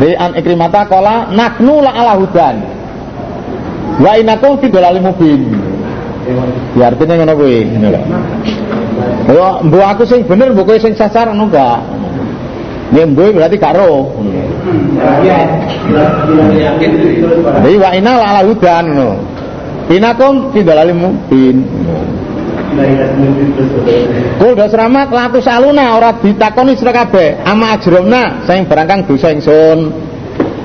Jadi 0.00 0.16
an 0.16 0.32
Ikrimata 0.32 0.88
kola 0.88 1.28
naknu 1.28 1.84
la 1.84 1.92
ala 1.92 2.16
hudan. 2.16 2.56
Wa 4.00 4.16
inakum 4.16 4.56
fi 4.56 4.72
dhalalin 4.72 5.04
mubin. 5.04 5.52
Ya 6.72 6.88
artinya 6.88 7.20
ngono 7.20 7.36
kuwi, 7.36 7.68
ngono 7.68 7.88
lho. 9.28 9.80
Aku 9.92 10.08
sing 10.08 10.24
bener 10.24 10.56
mbok 10.56 10.72
kowe 10.72 10.78
sing 10.80 10.96
sasar 10.96 11.28
ngono 11.28 11.52
enggak. 11.52 11.84
Ya 12.96 13.04
mbok 13.04 13.36
berarti 13.36 13.60
karo. 13.60 14.08
Jadi 17.60 17.76
wa 17.76 17.90
inna 17.92 18.12
la 18.16 18.24
ala 18.24 18.40
hudan 18.48 18.84
ngono. 18.88 19.20
Inakum 19.92 20.48
fi 20.56 20.64
dhalalin 20.64 20.96
mubin. 20.96 21.56
Kul 24.40 24.52
dos 24.54 24.72
rahmat 24.72 25.08
latus 25.10 25.44
saluna 25.44 25.98
ora 25.98 26.14
ditakoni 26.16 26.78
sira 26.78 26.94
kabeh 26.94 27.42
ama 27.42 27.74
ajromna 27.76 28.46
sing 28.46 28.64
barangkang 28.70 29.10
dosa 29.10 29.34
ingsun. 29.34 29.90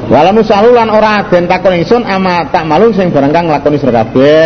Walamu 0.06 0.46
salulan 0.46 0.94
ora 0.94 1.26
den 1.34 1.50
takon 1.50 1.82
ingsun 1.82 2.06
ama 2.06 2.46
tak 2.54 2.70
malu 2.70 2.94
sing 2.94 3.10
barangkang 3.10 3.50
lakoni 3.50 3.78
sira 3.82 4.06
kabeh. 4.06 4.46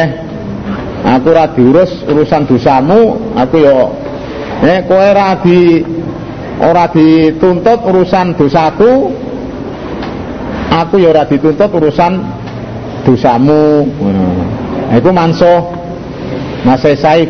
Aku 1.04 1.32
ora 1.32 1.52
diurus 1.52 2.04
urusan 2.08 2.44
dosamu, 2.48 3.32
aku 3.36 3.56
yo 3.64 3.96
eh 4.64 4.84
kowe 4.84 5.00
ora 5.00 5.40
di 5.40 5.84
ora 6.60 6.88
dituntut 6.92 7.80
urusan 7.88 8.40
dosaku. 8.40 8.92
Aku 10.70 10.96
yo 10.96 11.12
ora 11.12 11.28
dituntut 11.28 11.72
urusan 11.76 12.14
dosamu. 13.04 13.84
Nah, 14.00 14.98
iku 14.98 15.10
mansuh 15.14 15.80
Masih 16.68 16.96
saif 17.00 17.30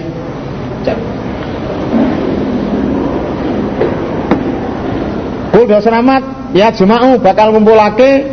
Do 5.70 5.78
selamat 5.78 6.50
ya 6.58 6.74
jema'u 6.74 7.22
bakal 7.22 7.54
ngumpulake 7.54 8.26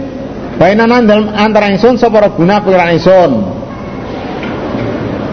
bainanan 0.57 1.05
dalam 1.05 1.29
antara 1.37 1.69
ingsun 1.69 2.01
sapa 2.01 2.33
guna 2.33 2.65
pengiran 2.65 2.97
ingsun. 2.97 3.31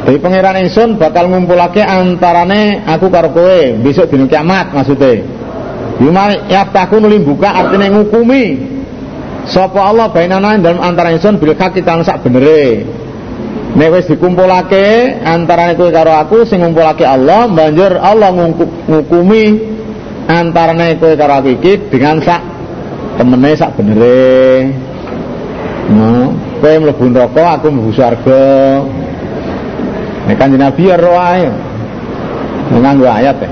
Dari 0.04 0.20
pengiran 0.20 0.68
ingsun 0.68 1.00
bakal 1.00 1.32
ngumpulake 1.32 1.80
antarane 1.80 2.84
aku 2.84 3.08
karo 3.08 3.32
kowe 3.32 3.80
besok 3.80 4.12
dina 4.12 4.28
kiamat 4.28 4.76
maksudnya. 4.76 5.24
Yuma 6.04 6.44
yaftaku 6.52 7.00
nuli 7.00 7.24
buka 7.24 7.56
artinya 7.56 7.88
ngukumi 7.96 8.44
sapa 9.48 9.80
Allah 9.88 10.12
bainanan 10.12 10.60
dalam 10.60 10.84
antara 10.84 11.08
ingsun 11.16 11.40
bil 11.40 11.56
hak 11.56 11.72
kita 11.72 12.04
sak 12.04 12.20
benere. 12.20 12.84
Nek 13.80 13.90
wis 13.96 14.12
dikumpulake 14.12 15.24
antarane 15.24 15.80
kowe 15.80 15.88
karo 15.88 16.20
aku 16.20 16.44
sing 16.44 16.68
ngumpulake 16.68 17.08
Allah 17.08 17.48
banjur 17.48 17.96
Allah 17.96 18.28
ngukumi 18.92 19.72
antarane 20.28 20.98
kowe 21.00 21.14
karo 21.16 21.44
aku 21.44 21.50
iki 21.60 21.92
dengan 21.92 22.20
sak 22.24 22.42
temene 23.20 23.52
sak 23.56 23.76
benere. 23.76 24.72
No, 25.92 26.32
kowe 26.64 26.74
mlebu 26.80 27.04
neraka, 27.12 27.60
aku 27.60 27.68
mlebu 27.70 27.92
swarga. 27.92 28.44
Nek 30.24 30.36
kanjeng 30.40 30.64
Nabi 30.64 30.84
ya 30.88 30.96
roh 30.96 31.20
ae. 31.20 31.52
Nganggo 32.72 33.06
ayat 33.06 33.38
ya. 33.44 33.50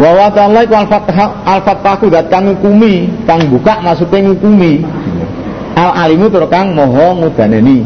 Wa 0.00 0.10
wa 0.16 0.28
ta'ala 0.32 0.64
iku 0.64 0.74
al-fatah 0.78 1.44
al-fatahu 1.44 2.08
dat 2.08 2.30
kang 2.30 2.46
ngukumi, 2.48 3.10
kang 3.26 3.42
buka 3.50 3.82
maksudnya 3.82 4.30
ngukumi. 4.30 4.86
Al-alimu 5.76 6.30
tur 6.30 6.46
kang 6.46 6.72
maha 6.72 7.18
ngudaneni. 7.18 7.84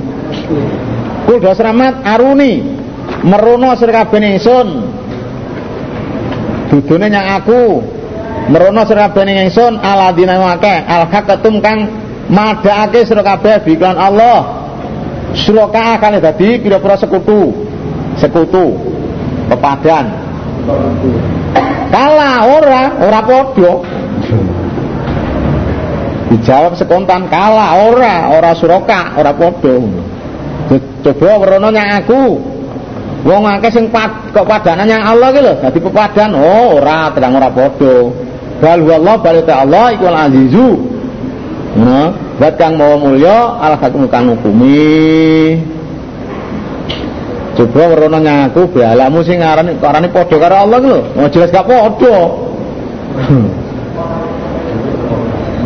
Kul 1.25 1.41
dos 1.41 1.57
rahmat 1.57 2.05
aruni 2.05 2.61
merono 3.25 3.73
sira 3.81 4.05
kabeh 4.05 4.37
ingsun. 4.37 4.69
Dudune 6.71 7.07
nyang 7.11 7.41
aku. 7.41 7.63
Merono 8.45 8.85
sira 8.85 9.09
kabeh 9.09 9.25
ingsun 9.49 9.81
aladina 9.81 10.37
wake 10.37 10.85
al 10.85 11.09
hakatum 11.09 11.65
kang 11.65 11.89
madhaake 12.29 13.09
sira 13.09 13.25
kabeh 13.25 13.65
biklan 13.65 13.97
Allah. 13.97 14.65
Suraka 15.35 15.99
kali 15.99 16.21
dadi 16.21 16.61
pira-pira 16.61 16.95
sekutu. 17.01 17.53
Sekutu. 18.21 18.79
Pepadan. 19.49 20.07
Kala 21.91 22.33
ora 22.49 22.83
ora 23.01 23.21
padha. 23.25 23.73
Dijawab 26.33 26.73
sekontan 26.75 27.29
kala 27.29 27.81
ora 27.91 28.35
ora 28.35 28.51
suraka 28.57 29.17
ora 29.17 29.33
padha. 29.33 29.77
Coba 31.05 31.31
merono 31.45 31.69
nyang 31.69 31.91
aku 32.01 32.54
Wong 33.25 33.49
akeh 33.49 33.73
sing 33.73 33.89
pad, 33.89 34.37
kok 34.37 34.45
padanan 34.45 34.85
yang 34.85 35.01
Allah 35.01 35.33
gitu, 35.33 35.49
jadi 35.49 35.79
pepadan. 35.81 36.37
Oh, 36.37 36.77
ora 36.77 37.09
terang 37.17 37.33
ora 37.41 37.49
padha. 37.49 38.13
Bal 38.61 38.85
wallah 38.85 39.17
bal 39.17 39.41
Allah 39.49 39.97
iku 39.97 40.05
azizu. 40.13 40.69
Nah, 41.75 42.13
buat 42.37 42.55
kang 42.61 42.77
maha 42.77 43.01
mulya 43.01 43.59
al 43.65 43.81
hakim 43.81 44.05
kang 44.13 44.29
hukumi. 44.29 45.57
Coba 47.57 47.97
werono 47.97 48.21
nyaku 48.21 48.69
balamu 48.77 49.25
sing 49.25 49.41
ngarani 49.41 49.81
karane 49.81 50.13
padha 50.13 50.37
karo 50.37 50.57
Allah 50.69 50.79
lho. 50.85 50.99
Mau 51.17 51.25
jelas 51.33 51.49
gak 51.49 51.65
padha. 51.65 52.19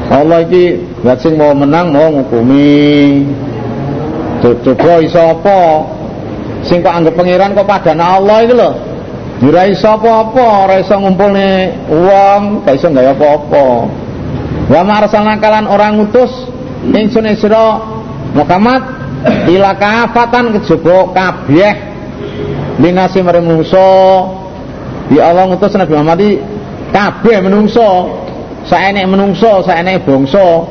Allah 0.08 0.38
iki 0.46 0.78
buat 1.02 1.18
sing 1.18 1.34
mau 1.34 1.50
menang 1.58 1.90
mau 1.90 2.06
ngukumi. 2.06 3.26
Coba 4.46 5.02
iso 5.02 5.18
apa? 5.18 5.97
Sing 6.68 6.84
kok 6.84 6.92
anggap 6.92 7.16
pangeran 7.16 7.56
kok 7.56 7.64
padana 7.64 8.20
Allah 8.20 8.44
iki 8.44 8.54
lho. 8.54 8.70
Ora 9.38 9.64
iso 9.70 9.88
apa-apa, 9.88 10.66
ora 10.66 10.74
iso 10.82 10.98
ngumpulne 10.98 11.72
wong, 11.88 12.66
gak 12.66 12.74
iso 12.76 12.92
gawe 12.92 13.14
apa-apa. 13.16 13.66
Wa 14.68 14.82
marsalna 14.84 15.40
kalan 15.40 15.64
orang 15.64 15.96
ngutus 15.96 16.30
ingsun 16.84 17.24
sira 17.40 17.80
Muhammad 18.36 18.82
ila 19.48 19.72
kafatan 19.80 20.52
kejaba 20.58 21.14
kabeh 21.16 21.74
linasi 22.82 23.24
mare 23.24 23.40
menungso. 23.40 23.88
Di 25.08 25.16
Allah 25.16 25.48
ngutus 25.48 25.72
Nabi 25.72 25.92
Muhammad 25.96 26.20
kabeh 26.92 27.38
menungso. 27.40 28.12
Saenek 28.68 29.08
menungso, 29.08 29.64
saenek 29.64 30.04
bangsa. 30.04 30.68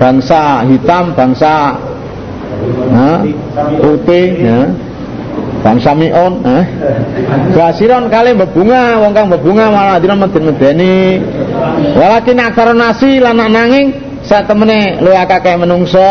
Bangsa 0.00 0.64
hitam, 0.64 1.12
bangsa 1.12 1.76
putih, 3.78 4.26
ya. 4.40 4.58
Bangsa 5.64 5.96
mion, 5.96 6.44
eh? 6.44 6.64
Basiron 7.56 8.12
kali 8.12 8.36
berbunga, 8.36 9.00
wong 9.00 9.16
kang 9.16 9.32
berbunga 9.32 9.72
malah 9.72 9.96
dina 9.96 10.12
meden-medeni. 10.12 11.16
Walakin 11.96 12.36
aksara 12.36 12.76
nasi 12.76 13.16
lan 13.16 13.40
nanging 13.40 13.96
sak 14.28 14.44
temene 14.44 15.00
luwih 15.00 15.16
akeh 15.16 15.56
menungso 15.56 16.04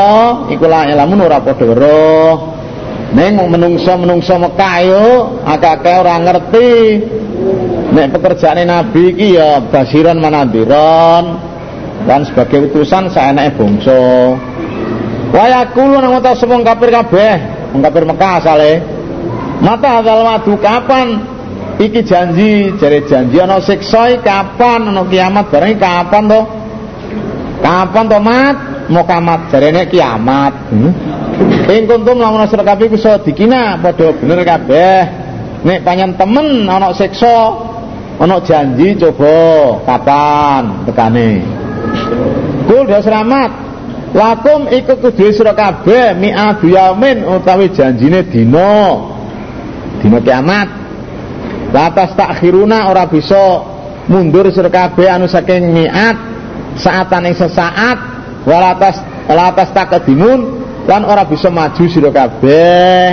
iku 0.50 0.66
la 0.66 0.90
ilamun 0.90 1.22
ora 1.22 1.38
padha 1.38 1.70
weruh. 1.70 2.34
Ning 3.14 3.38
menungso-menungso 3.38 4.42
Mekah 4.42 4.76
yo 4.90 5.06
akeh 5.46 5.96
ora 6.02 6.18
ngerti. 6.18 6.74
Nek 7.94 8.10
pekerjaane 8.10 8.66
nabi 8.66 9.14
iki 9.14 9.38
ya 9.38 9.62
basiron 9.70 10.18
manadiron 10.18 11.38
dan 12.10 12.26
sebagai 12.26 12.74
utusan 12.74 13.06
saenake 13.14 13.54
bangsa. 13.54 14.34
Wa 15.30 15.46
yaqulu 15.46 16.02
nang 16.02 16.18
sepung 16.34 16.66
kafir 16.66 16.90
kabeh, 16.90 17.38
wong 17.70 17.86
kafir 17.86 18.02
Mekah 18.10 18.34
asale. 18.42 18.93
Mata 19.64 20.04
hadal 20.04 20.28
madu 20.28 20.60
kapan? 20.60 21.24
Iki 21.80 22.04
janji 22.04 22.76
jare 22.76 23.00
janji 23.08 23.40
ana 23.40 23.64
siksa 23.64 24.12
kapan? 24.20 24.92
Ana 24.92 25.08
kiamat 25.08 25.48
bareng 25.48 25.80
kapan 25.80 26.24
to? 26.28 26.42
Kapan 27.64 28.06
to 28.12 28.20
mat? 28.20 28.56
Mau 28.92 29.08
kamat 29.08 29.48
jarene 29.48 29.88
kiamat. 29.88 30.52
Hmm? 30.68 30.92
ing 31.64 31.90
kuntum 31.90 32.20
lamun 32.20 32.46
sira 32.46 32.62
kabeh 32.62 32.92
iso 32.92 33.10
dikina 33.24 33.80
padha 33.80 34.12
bener 34.20 34.44
kabeh. 34.44 35.00
Nek 35.64 35.80
panjen 35.88 36.12
temen 36.20 36.68
ana 36.68 36.92
siksa 36.92 37.56
ana 38.20 38.38
janji 38.44 39.00
coba 39.00 39.36
kapan? 39.88 40.64
Tekane. 40.92 41.30
Kul 42.68 42.84
selamat 42.92 43.52
lakum 44.12 44.68
iku 44.68 45.00
kudu 45.00 45.32
sira 45.32 45.56
kabeh 45.56 46.20
mi'adu 46.20 46.68
yaumin 46.68 47.24
utawi 47.24 47.72
janjine 47.72 48.28
dina 48.28 49.13
dina 50.02 50.20
kiamat. 50.24 50.68
Latas 51.74 52.14
takhiruna 52.14 52.90
ora 52.90 53.10
bisa 53.10 53.66
mundur 54.08 54.50
sira 54.54 54.70
anu 55.14 55.26
saking 55.26 55.74
mi'at 55.74 56.18
saatan 56.78 57.30
ing 57.30 57.36
sesaat 57.38 57.98
walatas 58.46 59.02
latas 59.26 59.70
takadimun 59.74 60.64
lan 60.86 61.02
ora 61.06 61.26
bisa 61.26 61.50
maju 61.50 61.84
sira 61.90 62.14
kabeh 62.14 63.10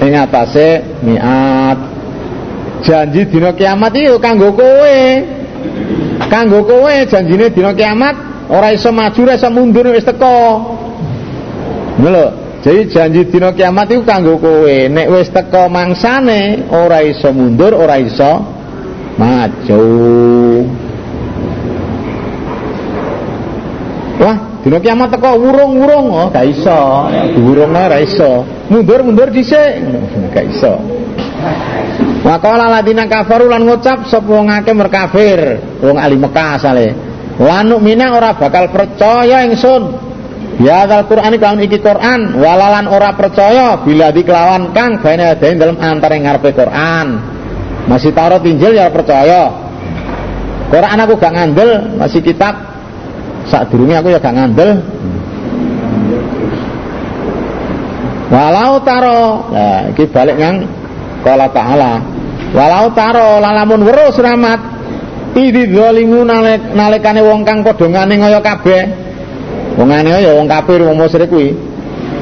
ing 0.00 0.12
mi'at 1.04 1.78
janji 2.80 3.28
dina 3.28 3.52
kiamat 3.52 3.92
itu 3.96 4.16
kanggo 4.18 4.52
kowe. 4.56 4.98
Kanggo 6.28 6.64
kowe 6.64 6.94
janjine 7.08 7.52
dina 7.52 7.76
kiamat 7.76 8.16
ora 8.48 8.72
iso 8.72 8.92
maju 8.92 9.20
ora 9.28 9.34
iso 9.36 9.48
mundur 9.52 9.92
wis 9.92 10.04
teko. 10.04 10.36
Lho 12.00 12.26
jadi 12.60 12.80
janji 12.92 13.24
dina 13.24 13.56
kiamat 13.56 13.88
itu 13.88 14.04
kanggo 14.04 14.36
kowe. 14.36 14.76
Nek 14.92 15.08
wis 15.08 15.32
teko 15.32 15.72
mangsane 15.72 16.68
ora 16.68 17.00
iso 17.00 17.32
mundur 17.32 17.72
ora 17.72 17.96
iso 17.96 18.32
maju. 19.16 19.84
Wah 24.20 24.36
dina 24.60 24.76
kiamat 24.76 25.08
teko 25.08 25.40
wurung-wurung 25.40 26.06
oh 26.12 26.28
gak 26.28 26.44
iso. 26.52 27.08
Diwurungna 27.32 27.88
ora 27.88 27.98
iso. 28.04 28.44
Mundur-mundur 28.68 29.32
dhisik. 29.32 29.80
Gak 30.36 30.44
iso. 30.52 30.76
Wa 32.20 32.36
qala 32.36 32.68
ladina 32.68 33.08
kafaru 33.08 33.48
lan 33.48 33.64
ngucap 33.64 34.04
sapa 34.04 34.28
wong 34.28 34.52
akeh 34.52 34.76
merkafir, 34.76 35.40
wong 35.80 35.96
ahli 35.96 36.20
Mekah 36.20 36.60
asale. 36.60 36.92
Wa 37.40 37.64
nu'mina 37.64 38.12
ora 38.12 38.36
bakal 38.36 38.68
percaya 38.68 39.48
ingsun. 39.48 40.09
Ya 40.60 40.84
dal 40.84 41.08
Quran 41.08 41.40
kelawan 41.40 41.64
iki 41.64 41.80
Quran, 41.80 42.36
walalan 42.36 42.84
ora 42.84 43.16
percaya 43.16 43.80
bila 43.80 44.12
dikelawan 44.12 44.76
kang 44.76 45.00
bene 45.00 45.32
adain 45.32 45.56
dalam 45.56 45.80
antara 45.80 46.20
ngarepe 46.20 46.52
Quran. 46.52 47.16
Masih 47.88 48.12
Taurat 48.12 48.44
Injil 48.44 48.76
ya 48.76 48.92
percaya. 48.92 49.48
Quran 50.68 50.98
aku 51.00 51.16
gak 51.16 51.32
ngandel, 51.32 51.96
masih 51.96 52.20
kitab 52.20 52.54
sak 53.48 53.72
durunge 53.72 53.96
aku 53.96 54.12
ya 54.12 54.20
gak 54.20 54.36
ngandel. 54.36 54.84
Walau 58.30 58.78
taro, 58.86 59.50
nah 59.50 59.90
iki 59.90 60.06
balik 60.06 60.38
yang 60.38 60.62
Kala 61.20 61.50
ta'ala 61.50 61.98
Walau 62.54 62.94
taro 62.94 63.42
lalamun 63.42 63.82
weruh 63.82 64.14
selamat 64.14 64.60
Idi 65.34 65.66
zalimu 65.74 66.22
nalikane 66.74 67.22
wong 67.22 67.46
kang 67.46 67.62
padha 67.62 67.86
ngane 67.86 68.18
ngaya 68.18 68.42
kabeh. 68.42 69.09
Wongane 69.80 70.12
ya 70.12 70.36
wong 70.36 70.44
kafir 70.44 70.84
wong 70.84 71.00
musyrik 71.00 71.32
kuwi. 71.32 71.56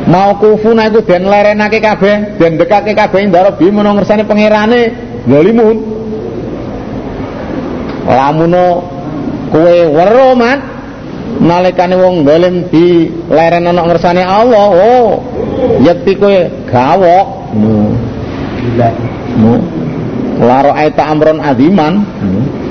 Mau 0.07 0.39
kufuna 0.39 0.87
iku 0.87 1.03
den 1.03 1.27
lerenake 1.27 1.83
kabeh, 1.83 2.39
den 2.39 2.55
dekake 2.55 2.95
kabeh 2.95 3.27
ndara 3.27 3.51
bi 3.59 3.67
menawa 3.67 3.99
ngersane 3.99 4.23
pangerane 4.23 4.95
zalimun. 5.27 5.77
Lamuno 8.07 8.87
kowe 9.51 9.75
weruh 9.91 10.39
mat 10.39 10.63
nalikane 11.43 11.99
wong 11.99 12.23
dolim 12.23 12.71
di 12.71 13.11
leren 13.27 13.67
ana 13.67 13.83
ngersane 13.83 14.23
Allah. 14.23 14.67
Oh, 14.71 15.09
yakti 15.83 16.15
kowe 16.15 16.39
gawok. 16.71 17.27
Laro 20.39 20.71
aita 20.79 21.11
amron 21.11 21.43
adiman. 21.43 22.07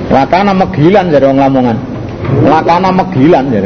Lakana 0.07 0.55
megilan 0.55 1.11
jadi 1.11 1.27
orang 1.27 1.43
Lamongan. 1.43 1.96
Lakana 2.45 2.89
megilan 2.93 3.45
ya. 3.49 3.61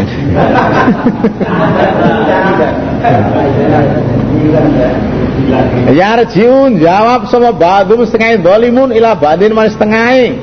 Yarjiun 5.92 6.80
jawab 6.80 7.28
sama 7.28 7.52
badum 7.52 8.08
setengah 8.08 8.40
dolimun 8.40 8.96
ila 8.96 9.18
badin 9.18 9.52
manis 9.52 9.76
setengah 9.76 10.40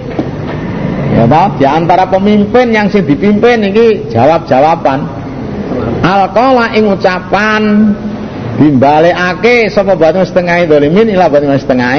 ya 1.09 1.25
toh 1.25 1.49
di 1.57 1.65
antara 1.65 2.05
pemimpin 2.07 2.71
yang 2.71 2.93
sing 2.93 3.09
dipimpin 3.09 3.65
ini 3.65 4.13
jawab 4.13 4.45
jawaban 4.45 5.09
alkola 6.05 6.77
ing 6.77 6.85
ucapan 6.85 7.97
dimbalekake 8.61 9.73
sapa 9.73 9.97
batun 9.97 10.27
setengah 10.29 10.69
dolimin 10.69 11.09
ila 11.17 11.33
batun 11.33 11.57
setengah 11.57 11.97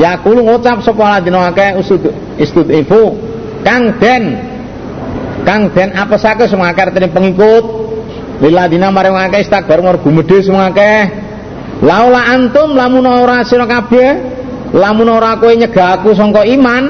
ya 0.00 0.16
kulo 0.24 0.40
ngucap 0.46 0.80
sapa 0.80 1.20
ladina 1.20 1.52
akeh 1.52 1.76
usud 1.76 2.02
istud 2.40 2.68
ifu 2.72 3.12
kang 3.60 3.92
den 4.00 4.51
kang 5.42 5.70
den 5.74 5.94
apa 5.94 6.16
sake 6.18 6.46
semua 6.46 6.72
artine 6.72 7.10
pengikut. 7.10 7.64
Liladina 8.42 8.90
maring 8.90 9.14
akeh 9.14 9.46
istakbar 9.46 9.78
ngor 9.78 10.02
gumedhe 10.02 10.42
semua 10.42 10.74
akeh. 10.74 11.06
Laula 11.82 12.26
antum 12.34 12.74
lamun 12.74 13.06
ora 13.06 13.46
sira 13.46 13.66
kabeh. 13.66 14.10
Lamun 14.74 15.06
ora 15.12 15.36
kowe 15.38 15.52
nyegah 15.52 16.00
aku 16.00 16.10
sangka 16.16 16.42
iman. 16.48 16.82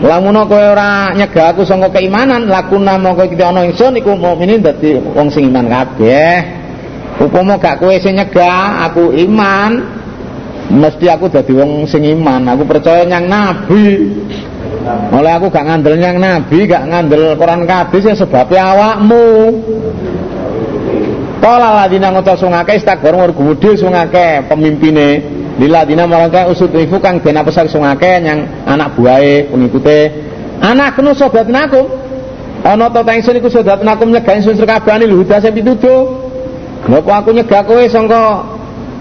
Lamun 0.00 0.36
kowe 0.48 0.64
ora 0.76 1.12
nyegah 1.12 1.52
aku 1.52 1.68
sangka 1.68 1.92
keimanan. 1.92 2.48
Lakuna 2.48 2.96
mongko 2.96 3.28
kita 3.28 3.52
ana 3.52 3.68
ingsun 3.68 4.00
iku 4.00 4.16
mukminin 4.16 4.64
dadi 4.64 4.96
wong 4.96 5.28
sing 5.28 5.52
iman 5.52 5.68
kabeh. 5.68 6.36
Upama 7.20 7.60
gak 7.60 7.80
kowe 7.80 7.92
sing 8.00 8.16
nyegah 8.16 8.88
aku 8.88 9.12
iman. 9.28 9.92
Mesti 10.72 11.06
aku 11.12 11.28
dadi 11.28 11.52
wong 11.52 11.84
sing 11.84 12.00
iman. 12.16 12.48
Aku 12.48 12.64
percaya 12.64 13.04
nyang 13.04 13.28
nabi 13.28 14.12
oleh 15.12 15.32
aku 15.34 15.46
gak 15.50 15.66
ngandel 15.66 15.94
nyang 15.98 16.16
nabi 16.18 16.66
gak 16.66 16.86
ngandel 16.86 17.34
Quran 17.34 17.66
hadis 17.66 18.02
ya 18.06 18.14
sebabnya 18.14 18.62
awakmu 18.74 19.24
Kala 21.36 21.84
ladina 21.84 22.10
ngutus 22.10 22.42
sungake 22.42 22.80
istakbar 22.80 23.12
ngurgudi 23.12 23.76
sungake 23.76 24.48
pemimpine 24.48 25.22
Liladina 25.56 26.08
malangka 26.08 26.48
usut 26.48 26.72
ifu 26.74 26.98
kang 26.98 27.20
ben 27.22 27.36
apa 27.36 27.48
sungake 27.52 28.24
nyang 28.24 28.66
anak 28.66 28.96
buahe 28.96 29.46
pengikute 29.48 30.10
anak 30.58 30.96
kenu 30.96 31.12
sobat 31.12 31.46
nakum 31.46 31.86
ana 32.64 32.88
ta 32.90 33.04
iku 33.14 33.48
sobat 33.52 33.84
nakum 33.84 34.10
nyegah 34.10 34.36
ingsun 34.36 34.58
sekabehane 34.58 35.06
lho 35.06 35.22
sing 35.22 35.52
pituduh 35.54 36.26
Lha 36.86 37.02
aku 37.02 37.34
nyegah 37.34 37.66
kowe 37.66 37.82
sangka 37.90 38.46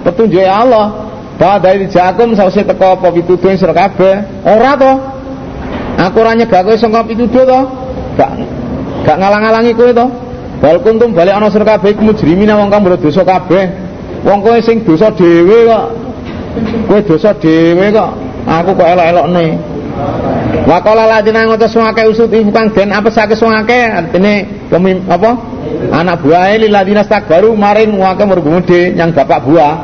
petunjuk 0.01 0.41
Allah. 0.41 1.05
Ba 1.36 1.59
dari 1.59 1.86
jakum 1.91 2.32
sause 2.34 2.63
teko 2.66 2.97
apa 2.97 3.13
pituduh 3.13 3.53
sira 3.53 3.76
kabeh. 3.76 4.26
Ora 4.47 4.74
to. 4.80 4.91
Aku 6.05 6.21
ora 6.21 6.37
nyegah 6.37 6.61
kowe 6.61 6.75
sangka 6.77 7.01
pituduh 7.07 7.43
to. 7.43 7.59
Gak 8.15 8.31
gak 9.05 9.17
ngalang-alangi 9.17 9.73
kowe 9.73 9.89
to. 9.89 10.05
Bal 10.61 10.77
kuntum 10.81 11.11
balik 11.11 11.35
ana 11.35 11.51
sira 11.51 11.65
kabeh 11.65 11.97
mujrimina 11.99 12.55
wong 12.55 12.69
kang 12.69 12.85
dosa 12.85 13.25
kabeh. 13.25 13.65
Wong 14.23 14.39
kowe 14.45 14.57
sing 14.61 14.85
dosa 14.85 15.09
dhewe 15.13 15.65
kok. 15.65 15.85
Kowe 16.87 16.99
dosa 17.03 17.33
dhewe 17.35 17.89
kok. 17.89 18.11
Aku 18.45 18.71
kok 18.77 18.87
elok-elokne. 18.87 19.45
Wa 20.65 20.77
qala 20.83 21.09
ladina 21.09 21.47
wake 21.49 22.03
usut 22.09 22.29
kang 22.29 22.67
den 22.75 22.89
apa 22.93 23.09
sakit 23.09 23.39
wake 23.41 23.79
artine 23.89 24.67
pemim 24.69 25.01
apa? 25.07 25.55
anak 25.91 26.21
buah 26.23 26.55
ini 26.55 26.67
ladina 26.69 27.03
baru 27.05 27.53
maring 27.53 27.97
wake 27.97 28.23
mergumudi 28.25 28.95
yang 28.95 29.13
bapak 29.13 29.43
buah 29.45 29.75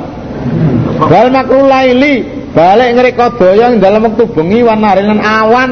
bal 1.07 1.27
makrul 1.29 1.69
laili 1.69 2.25
balik 2.51 2.89
ngreka 2.97 3.37
daya 3.37 3.71
ing 3.71 3.79
dalam 3.79 4.05
waktu 4.05 4.23
bengi 4.31 4.59
wanari 4.65 5.01
lan 5.05 5.19
awan 5.21 5.69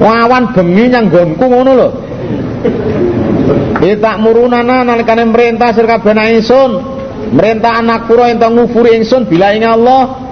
awan 0.00 0.54
bengi 0.56 0.88
yang 0.88 1.10
gonku 1.12 1.44
ngono 1.44 1.72
lho 1.74 1.90
Kita 3.82 4.14
murunana 4.22 4.86
nalikane 4.86 5.26
merintah 5.26 5.74
sir 5.74 5.82
kabeh 5.82 6.14
ingsun 6.14 6.70
merintah 7.34 7.82
anak 7.82 8.06
pura 8.06 8.30
ento 8.30 8.46
ngufuri 8.46 9.02
ingsun 9.02 9.26
bila 9.26 9.50
ing 9.50 9.66
Allah 9.66 10.22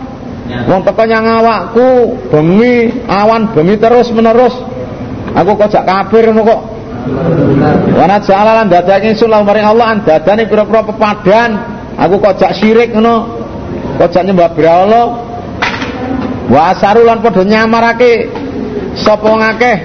wong 0.71 0.81
teko 0.87 1.03
nyang 1.07 1.27
awakku 1.27 2.19
bengi 2.31 3.07
awan 3.11 3.51
bengi 3.51 3.75
terus 3.79 4.15
menerus 4.15 4.55
aku 5.35 5.51
kok 5.59 5.71
jak 5.75 5.85
kafir 5.87 6.31
kok 6.31 6.61
Wana 7.97 8.21
jalalan 8.21 8.69
dadake 8.69 9.17
ingsun 9.17 9.33
lan 9.33 9.49
maring 9.49 9.65
Allah 9.65 9.97
andadane 9.97 10.45
pira-pira 10.45 10.85
pepadan. 10.85 11.51
Aku 11.97 12.21
kok 12.21 12.37
jak 12.37 12.53
syirik 12.57 12.93
ngono. 12.93 13.41
Jak 13.97 14.21
nyembah 14.25 14.53
Allah. 14.69 15.07
Wa 16.51 16.61
asaru 16.75 17.07
lan 17.09 17.25
padha 17.25 17.47
nyamarake 17.47 18.29
sapa 18.99 19.31
ngakeh? 19.31 19.77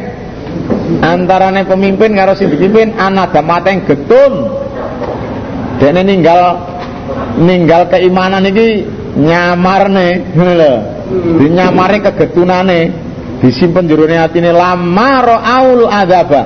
Antarane 1.01 1.65
pemimpin 1.65 2.13
karo 2.13 2.37
sing 2.37 2.47
dipimpin 2.49 2.95
ana 2.95 3.27
damateng 3.29 3.83
getun. 3.83 4.53
Dene 5.81 6.01
ninggal 6.05 6.61
ninggal 7.41 7.91
keimanan 7.91 8.47
iki 8.47 8.85
nyamarne 9.19 10.31
ngono 10.33 10.53
lho. 10.55 10.73
Dinyamare 11.41 12.01
kegetunane 12.01 12.79
disimpen 13.41 13.89
jerone 13.89 14.17
atine. 14.17 14.53
Lama 14.53 15.11
ra'aul 15.21 15.89
adzaba 15.89 16.43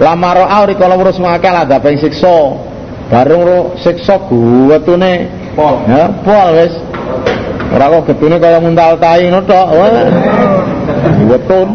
lama 0.00 0.30
ro'au 0.32 0.62
rikala 0.64 0.96
urus 0.96 1.20
mangake 1.20 1.48
ada 1.52 1.76
ping 1.82 2.00
siksa. 2.00 2.56
Bareng 3.12 3.42
ro 3.44 3.58
siksa 3.76 4.16
guwetune. 4.30 5.28
Pol. 5.52 5.84
Ya 5.84 6.08
pol 6.24 6.48
wis. 6.56 6.72
Ora 7.72 7.88
kok 7.88 8.12
getune 8.12 8.36
kaya 8.40 8.60
muntal 8.60 8.96
tai 8.96 9.28
ngono 9.28 9.44
tok 9.44 9.68
Wetun. 11.02 11.68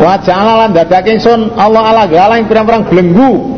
Wa 0.00 0.14
ja'ala 0.20 0.52
lan 0.66 0.70
dadake 0.72 1.16
ingsun 1.16 1.56
Allah 1.56 1.82
ala 1.92 2.04
gala 2.08 2.40
ing 2.40 2.48
pirang-pirang 2.48 2.88
belenggu 2.88 3.56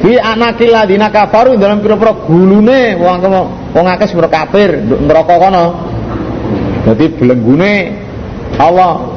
fi 0.00 0.16
anakil 0.20 0.72
ladina 0.72 1.08
kafaru 1.12 1.56
dalam 1.56 1.80
pira-pira 1.80 2.12
gulune 2.24 2.96
wong 3.00 3.16
wong 3.72 3.86
akeh 3.86 4.06
sing 4.08 4.20
kafir 4.28 4.80
neraka 4.80 5.36
kono. 5.36 5.64
Dadi 6.86 7.06
belenggune 7.18 7.72
Allah 8.56 9.10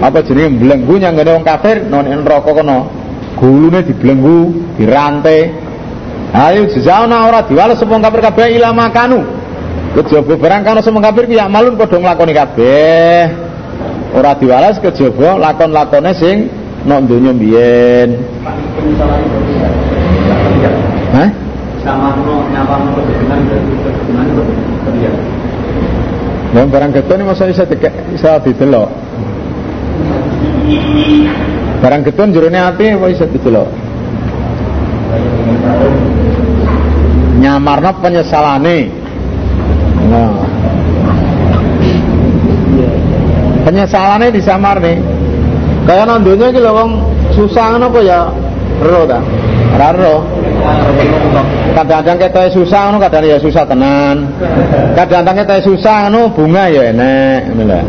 apa 0.00 0.22
jenenge 0.24 0.60
belenggu 0.62 0.94
nyanggane 1.00 1.30
wong 1.36 1.44
kafir 1.44 1.84
nang 1.84 2.04
neraka 2.08 2.52
kono. 2.52 2.78
Gulune 3.36 3.84
dibelenggu, 3.84 4.72
dirantai. 4.80 5.52
Ayo 6.32 6.72
jazauna 6.72 7.28
ora 7.28 7.44
diwales 7.44 7.76
sapa 7.76 8.00
kafir 8.00 8.20
kabeh 8.24 8.56
ila 8.56 8.72
makanu. 8.72 9.35
Kejaba 9.96 10.36
barang 10.36 10.60
kana 10.60 10.84
sapa 10.84 11.00
kafir 11.00 11.24
ya 11.32 11.48
malun 11.48 11.80
padha 11.80 11.96
nglakoni 11.96 12.36
kabeh. 12.36 13.32
Ora 14.12 14.36
diwales 14.36 14.76
kejaba 14.76 15.40
lakon-lakone 15.40 16.12
sing 16.12 16.52
nok 16.84 17.08
donya 17.08 17.32
mbiyen. 17.32 18.20
Hah? 21.16 21.28
Sama 21.80 22.12
no 22.20 22.44
nyapa 22.52 22.76
no 22.76 22.92
kebenaran 22.92 23.40
dan 23.48 23.62
kebenaran. 24.04 25.16
Lah 26.52 26.64
barang 26.68 26.90
getun 26.92 27.24
masa 27.24 27.48
bisa 27.48 27.64
dikek 27.64 27.92
bisa 28.12 28.36
didelok. 28.44 28.92
Barang 31.80 32.04
getun 32.04 32.36
jerone 32.36 32.60
ati 32.60 32.92
apa 32.92 33.06
bisa 33.16 33.24
didelok? 33.24 33.68
Nyamarna 37.40 37.96
penyesalane. 38.00 38.95
Nah. 40.06 40.30
Penyesalane 43.66 44.30
disamar 44.30 44.78
nih. 44.78 44.98
Kaya 45.86 46.02
nang 46.06 46.22
donya 46.22 46.50
iki 46.50 46.62
lho 46.62 46.70
wong 46.74 46.90
susah 47.34 47.74
ngono 47.74 47.90
apa 47.90 48.00
ya 48.02 48.20
ero 48.82 49.02
ta? 49.06 49.18
Ora. 49.76 50.14
Kadang-kadang 51.74 52.18
kita 52.22 52.42
susah 52.54 52.80
ngono 52.90 52.98
kadang 53.02 53.26
ya 53.26 53.38
susah 53.42 53.66
tenan. 53.66 54.30
Kadang-kadang 54.94 55.46
kita 55.46 55.56
susah 55.66 56.10
ngono 56.10 56.30
bunga 56.30 56.70
ya 56.70 56.90
enek 56.94 57.40
ngono 57.50 57.64
lho. 57.66 57.80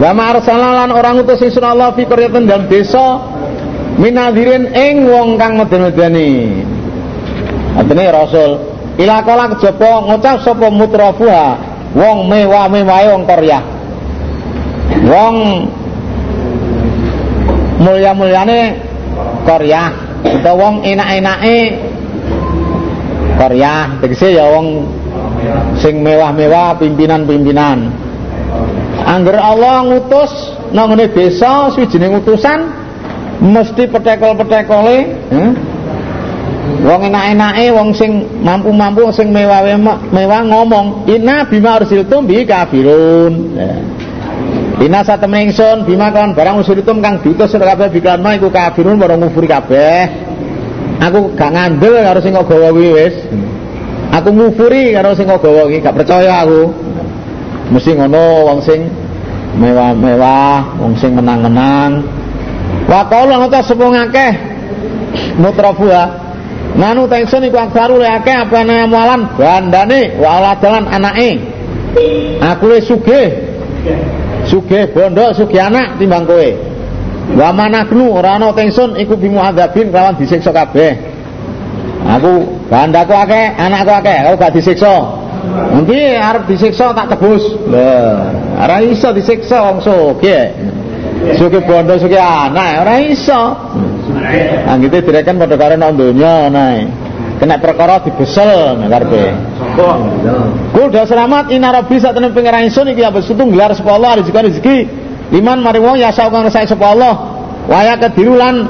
Wa 0.00 0.12
orang 0.92 1.14
utus 1.24 1.40
ingsun 1.40 1.64
Allah 1.64 1.92
fi 1.96 2.04
qaryatin 2.04 2.48
dalam 2.48 2.68
desa 2.68 3.31
minadhirin 4.00 4.72
ing 4.72 5.08
wong 5.08 5.36
kang 5.36 5.60
meden-medeni. 5.60 6.62
Artine 7.76 8.04
rasul 8.12 8.50
ila 9.00 9.24
kala 9.24 9.56
kejaba 9.56 10.04
ngucap 10.04 10.36
sapa 10.44 10.68
mutrafuha 10.68 11.46
wong 11.96 12.28
mewah-mewahe 12.28 13.06
wong 13.12 13.24
Korea. 13.24 13.60
Wong 15.08 15.36
mulya-mulyane 17.82 18.78
Korea 19.42 19.90
atau 20.22 20.54
wong 20.54 20.74
enak-enake 20.86 21.58
Korea 23.34 23.98
tegese 23.98 24.38
ya 24.38 24.46
wong 24.46 24.86
sing 25.82 25.98
mewah-mewah 26.04 26.78
pimpinan-pimpinan 26.78 27.90
Angger 29.02 29.34
Allah 29.34 29.82
ngutus 29.82 30.30
nang 30.70 30.94
ngene 30.94 31.10
desa 31.10 31.74
swijining 31.74 32.22
utusan 32.22 32.81
mesti 33.42 33.90
petekel-petekole 33.90 34.96
eh? 35.34 35.50
Wong 36.82 37.00
enak-enake 37.10 37.74
wong 37.74 37.90
sing 37.94 38.22
mampu-mampu 38.42 39.10
sing 39.10 39.34
mewah 39.34 39.66
mewah 40.14 40.42
ngomong 40.46 41.10
inna 41.10 41.46
bima 41.46 41.82
ursiltum 41.82 42.26
bi 42.26 42.46
kafirun 42.46 43.58
eh. 43.58 43.78
Ina 44.82 45.06
satemene 45.06 45.50
ingsun 45.50 45.86
bima 45.86 46.10
kan 46.10 46.34
barang 46.34 46.58
usuritum 46.58 46.98
kang 46.98 47.22
diutus 47.22 47.54
sira 47.54 47.70
kabeh 47.70 47.92
biklan 47.92 48.24
iku 48.34 48.50
kafirun 48.50 48.98
ora 48.98 49.14
ngufuri 49.14 49.46
kabeh. 49.46 50.10
Aku 51.02 51.34
gak 51.34 51.50
ngandel 51.54 52.02
karo 52.02 52.18
sing 52.22 52.34
kok 52.34 52.46
gawa 52.46 52.70
wis. 52.74 53.14
Aku 54.10 54.30
ngufuri 54.34 54.94
karo 54.94 55.14
sing 55.14 55.30
kok 55.30 55.42
gawa 55.42 55.70
gak 55.70 55.94
percaya 55.94 56.46
aku. 56.46 56.70
Mesti 57.74 57.90
ngono 57.94 58.48
wong 58.48 58.58
sing 58.62 58.90
mewah-mewah, 59.58 60.78
wong 60.82 60.94
sing 60.98 61.14
menang-menang. 61.14 62.21
Wa 62.92 63.08
qala 63.08 63.40
ngata 63.40 63.64
sapa 63.64 63.88
ngakeh 63.88 64.32
mutrafuha. 65.40 66.04
Nanu 66.76 67.08
tengsun 67.08 67.48
iku 67.48 67.56
aksaru 67.56 67.96
le 67.96 68.08
akeh 68.08 68.36
apane 68.36 68.84
amalan 68.84 69.32
bandane 69.40 70.20
wa 70.20 70.52
dalan 70.60 70.84
anake. 70.92 71.40
Aku 72.44 72.68
le 72.68 72.84
sugih. 72.84 73.28
Sugih 74.44 74.92
bondo 74.92 75.32
sugih 75.32 75.72
anak 75.72 75.96
timbang 75.96 76.28
kowe. 76.28 76.48
Wa 77.32 77.48
manaknu 77.56 78.12
ora 78.12 78.36
ana 78.36 78.52
tengsun 78.52 79.00
iku 79.00 79.16
bimu 79.16 79.40
adzabin 79.40 79.88
lawan 79.88 80.20
disiksa 80.20 80.52
kabeh. 80.52 80.92
Aku 82.04 82.60
bandaku 82.68 83.16
akeh 83.16 83.56
anakku 83.56 83.92
akeh 84.04 84.16
aku 84.20 84.36
gak 84.36 84.52
disiksa. 84.52 84.94
Nanti 85.72 85.96
arep 86.12 86.44
disiksa 86.44 86.92
tak 86.92 87.16
tebus. 87.16 87.56
Lah 87.72 88.36
ora 88.68 88.84
iso 88.84 89.08
disiksa 89.16 89.64
wong 89.64 89.80
sugih 89.80 90.52
sugih 91.38 91.62
bondo 91.62 91.94
sugih 91.98 92.18
anak 92.18 92.86
ora 92.86 92.94
iso. 93.02 93.42
Anggite 94.66 95.02
direken 95.06 95.38
padha 95.38 95.56
karo 95.58 95.74
nang 95.78 95.94
donya 95.94 96.50
nae 96.50 96.86
kena 97.42 97.58
perkara 97.58 97.98
dibesel 98.06 98.78
ngarepe 98.86 99.34
Kul 100.70 100.94
dah 100.94 101.02
selamat 101.02 101.50
ina 101.50 101.74
rabbi 101.74 101.98
saat 101.98 102.14
tenan 102.14 102.30
pengiran 102.30 102.62
ingsun 102.70 102.94
iki 102.94 103.02
abes 103.02 103.26
sutung 103.26 103.50
gelar 103.50 103.74
sapa 103.74 103.98
Allah 103.98 104.22
rezeki 104.22 104.38
rezeki 104.46 104.78
liman 105.34 105.58
mari 105.58 105.82
wong 105.82 105.98
ya 105.98 106.14
kang 106.14 106.44
resake 106.46 106.70
sapa 106.70 106.86
Allah. 106.92 107.14
Waya 107.66 107.94
kedirulan. 107.98 108.68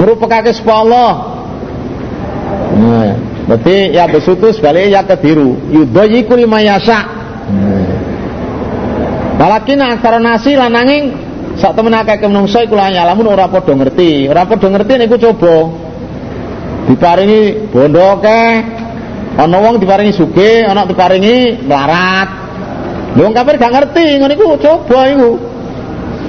Ngrupekake 0.00 0.50
sapa 0.56 0.72
Allah. 0.74 1.10
Nah, 2.76 3.10
berarti 3.48 3.94
ya 3.94 4.04
besutu 4.10 4.50
sekali 4.50 4.90
ya 4.90 5.04
kediru. 5.06 5.54
Lima 6.34 6.58
yasa 6.64 7.15
Walakin 9.36 9.84
aksara 9.84 10.16
nasi 10.16 10.56
lananging 10.56 11.12
sak 11.60 11.76
temen 11.76 11.92
akeh 11.92 12.24
menungso 12.24 12.56
iku 12.64 12.72
lan 12.72 12.96
lamun 12.96 13.28
ora 13.28 13.52
padha 13.52 13.76
ngerti. 13.76 14.32
Ora 14.32 14.48
padha 14.48 14.72
ngerti 14.72 14.92
niku 14.96 15.16
coba. 15.20 15.56
Diparingi 16.88 17.68
bondo 17.68 18.00
akeh 18.16 18.48
ana 19.36 19.56
wong 19.60 19.76
diparingi 19.76 20.16
sugih 20.16 20.64
ana 20.64 20.88
diparingi 20.88 21.68
melarat. 21.68 22.28
Wong 23.16 23.36
kafir 23.36 23.60
gak 23.60 23.72
ngerti 23.76 24.06
ngono 24.20 24.32
iku 24.32 24.46
coba 24.56 24.98
iku. 25.12 25.30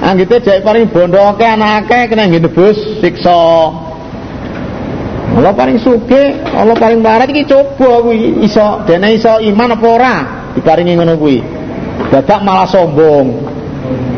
Anggite 0.04 0.36
jek 0.44 0.60
paring 0.60 0.92
bondo 0.92 1.20
akeh 1.32 1.48
anak 1.48 1.88
akeh 1.88 2.12
kena 2.12 2.28
nebus 2.28 3.00
siksa. 3.00 3.40
Allah 5.32 5.52
paling 5.56 5.80
sugih 5.80 6.44
Allah 6.52 6.76
paling 6.76 7.00
melarat 7.00 7.32
iki 7.32 7.48
coba 7.48 8.04
kuwi 8.04 8.44
iso 8.44 8.84
dene 8.84 9.16
iso 9.16 9.40
iman 9.40 9.80
apa 9.80 9.86
ora? 9.88 10.14
Diparingi 10.52 10.92
ngono 10.92 11.16
kuwi 11.16 11.57
dadak 12.08 12.40
malah 12.46 12.66
sombong 12.68 13.26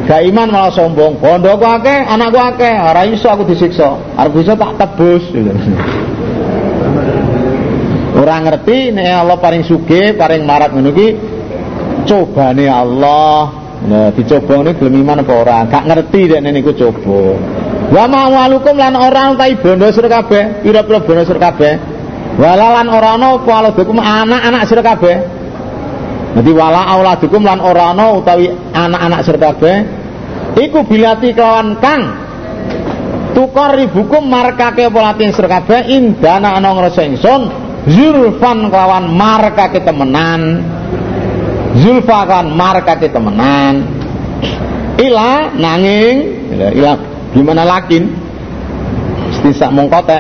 gak 0.07 0.23
iman 0.31 0.49
malah 0.51 0.73
sombong 0.73 1.19
bondo 1.19 1.55
aku 1.55 1.67
akeh 1.67 1.99
anakku 2.07 2.39
akeh 2.39 2.75
ora 2.75 3.03
iso 3.07 3.27
aku 3.31 3.47
disiksa 3.47 3.99
arep 4.19 4.33
bisa 4.35 4.55
tak 4.55 4.77
tebus 4.79 5.25
Orang 8.11 8.43
ngerti 8.45 8.93
nek 8.93 9.23
Allah 9.23 9.39
paling 9.41 9.65
sugih, 9.65 10.13
paling 10.13 10.45
marat 10.45 10.77
ngono 10.77 10.93
iki 10.93 11.15
cobane 12.05 12.67
Allah. 12.69 13.49
Nah, 13.81 14.13
dicoba 14.13 14.61
ini 14.61 14.77
gelem 14.77 15.01
iman 15.07 15.25
apa 15.25 15.33
ora? 15.33 15.59
Gak 15.65 15.89
ngerti 15.89 16.29
dek 16.29 16.45
niku 16.45 16.77
coba. 16.77 17.41
Wa 17.89 18.05
ma 18.11 18.29
walukum 18.29 18.77
lan 18.77 18.93
ora 18.93 19.33
ta 19.33 19.49
bondo 19.57 19.89
sira 19.89 20.11
kabeh, 20.11 20.61
pira-pira 20.61 21.01
bondo 21.01 21.23
sira 21.25 21.41
kabeh. 21.41 21.75
Wala 22.37 22.83
lan 22.83 22.93
ora 22.93 23.17
ana 23.17 23.41
apa 23.41 23.73
anak-anak 23.73 24.63
sira. 24.69 24.83
Dadi 26.31 26.53
wala 26.55 26.87
auladukum 26.95 27.43
lan 27.43 27.59
ora 27.59 27.91
ana 27.91 28.15
utawi 28.15 28.47
anak-anak 28.71 29.21
sira 29.27 29.39
kabeh 29.51 29.77
iku 30.63 30.87
bilati 30.87 31.35
kelawan 31.35 31.75
kang 31.83 32.03
tukar 33.35 33.75
ribukum 33.75 34.31
markake 34.31 34.87
apa 34.87 34.99
latin 35.11 35.35
sira 35.35 35.51
kabeh 35.51 35.91
indana 35.91 36.55
ana 36.55 36.71
ngrasa 36.71 37.03
zulfan 37.89 38.69
kawan 38.69 39.09
marka 39.11 39.73
temenan. 39.73 40.63
Zulfa 41.81 42.27
kawan 42.27 42.53
marka 42.53 42.99
temenan. 42.99 43.87
Ila 45.01 45.55
nanging 45.57 46.17
ila 46.53 46.93
gimana 47.33 47.65
lakin 47.65 48.11
istisa 49.33 49.73
mongkote 49.73 50.19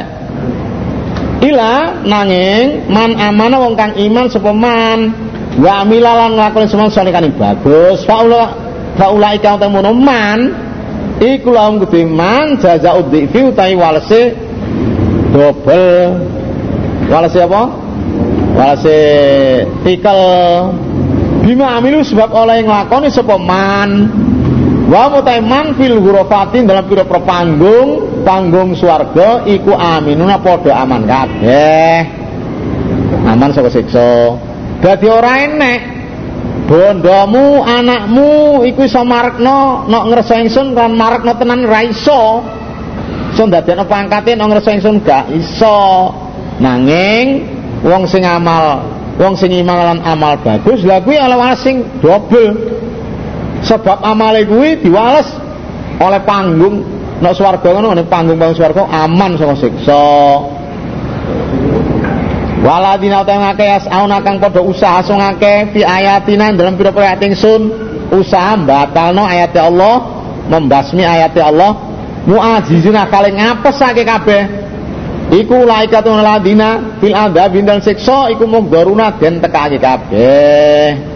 ila 1.45 2.01
nanging 2.07 2.89
man 2.89 3.13
amana 3.19 3.61
wong 3.61 3.75
kang 3.77 3.93
iman 3.99 4.25
sapa 4.31 4.53
man 5.57 5.63
wa 5.65 5.83
amilalan 5.83 6.39
nglakoni 6.39 6.67
semua 6.71 6.91
salikan 6.91 7.27
bagus. 7.35 8.07
Faula 8.07 8.55
faula 8.95 9.35
ika 9.35 9.59
temono 9.59 9.91
man. 9.95 10.41
Iku 11.21 11.53
lahum 11.53 11.85
gede 11.85 12.09
man 12.09 12.57
jazaa'ud 12.57 13.13
dhifi 13.13 13.53
utawi 13.53 13.77
walese 13.77 14.33
double 15.37 16.17
walase 17.13 17.45
apa? 17.45 17.63
Walase 18.57 18.99
tikel. 19.85 20.21
Bima 21.45 21.77
amilu 21.77 22.05
sebab 22.05 22.31
oleh 22.33 22.65
nglakoni 22.65 23.13
sapa 23.13 23.37
man. 23.37 24.09
Wa 24.91 25.07
mutaiman 25.07 25.77
fil 25.79 26.03
ghurafatin 26.03 26.67
dalam 26.67 26.83
pira 26.91 27.07
panggung 27.07 28.23
panggung 28.27 28.75
swarga 28.75 29.47
iku 29.47 29.71
aminuna 29.77 30.41
padha 30.41 30.83
aman 30.83 31.05
kabeh. 31.05 31.99
Aman 33.29 33.55
saka 33.55 33.71
siksa 33.71 34.35
dadi 34.83 35.07
ora 35.09 35.33
enek. 35.47 35.81
Bondomu 36.71 37.67
anakmu 37.67 38.63
iku 38.63 38.87
iso 38.87 39.03
marekno 39.03 39.91
nek 39.91 40.05
ngersa 40.07 40.39
ingsun 40.39 40.71
kan 40.71 40.95
marekno 40.95 41.35
tenan 41.35 41.67
ra 41.67 41.83
iso. 41.83 42.47
Iso 43.35 43.43
ndadekno 43.47 43.85
pangkate 43.91 44.39
nek 44.39 44.47
ngersa 44.49 44.71
ingsun 44.79 45.03
gak 45.03 45.31
iso. 45.35 46.11
Nanging 46.61 47.43
wong 47.83 48.05
sing 48.07 48.23
amal 48.23 48.85
wong 49.17 49.35
sing 49.37 49.53
iman 49.53 50.01
amal 50.05 50.37
bagus 50.41 50.85
lha 50.85 51.01
kuwi 51.01 51.17
ala 51.17 51.57
sing 51.57 51.85
double 52.01 52.57
sebab 53.65 54.01
amale 54.05 54.45
kuwi 54.49 54.81
diwales 54.81 55.29
oleh 56.01 56.21
panggung 56.25 56.81
nek 57.21 57.37
swarga 57.37 57.69
ngono 57.77 58.01
panggung-panggung 58.09 58.57
swarga 58.57 58.89
aman 58.89 59.37
saka 59.37 59.55
siksa 59.61 60.05
Waladina 62.71 63.27
uta 63.27 63.35
ngake 63.35 63.67
yasauna 63.67 64.23
kang 64.23 64.39
padha 64.39 64.63
usaha 64.63 65.03
sing 65.03 65.19
ngake 65.19 65.75
fi 65.75 65.81
ayatina 65.83 66.55
dalam 66.55 66.79
pira-pira 66.79 67.11
ayat 67.11 67.27
ingsun 67.27 67.67
usaha 68.15 68.55
batalno 68.63 69.27
ayat 69.27 69.51
Allah 69.59 70.07
membasmi 70.47 71.03
ayat 71.03 71.35
Allah. 71.43 71.75
Muazizina 72.31 73.11
kali 73.11 73.35
ngapesake 73.35 74.07
kabeh. 74.07 74.43
Iku 75.35 75.67
laikatun 75.67 76.23
ladina 76.23 76.95
fil 77.03 77.11
adab 77.11 77.59
dan 77.59 77.83
siksa 77.83 78.31
iku 78.31 78.47
mugdaruna 78.47 79.19
den 79.19 79.43
tekake 79.43 79.79
kabeh 79.83 81.10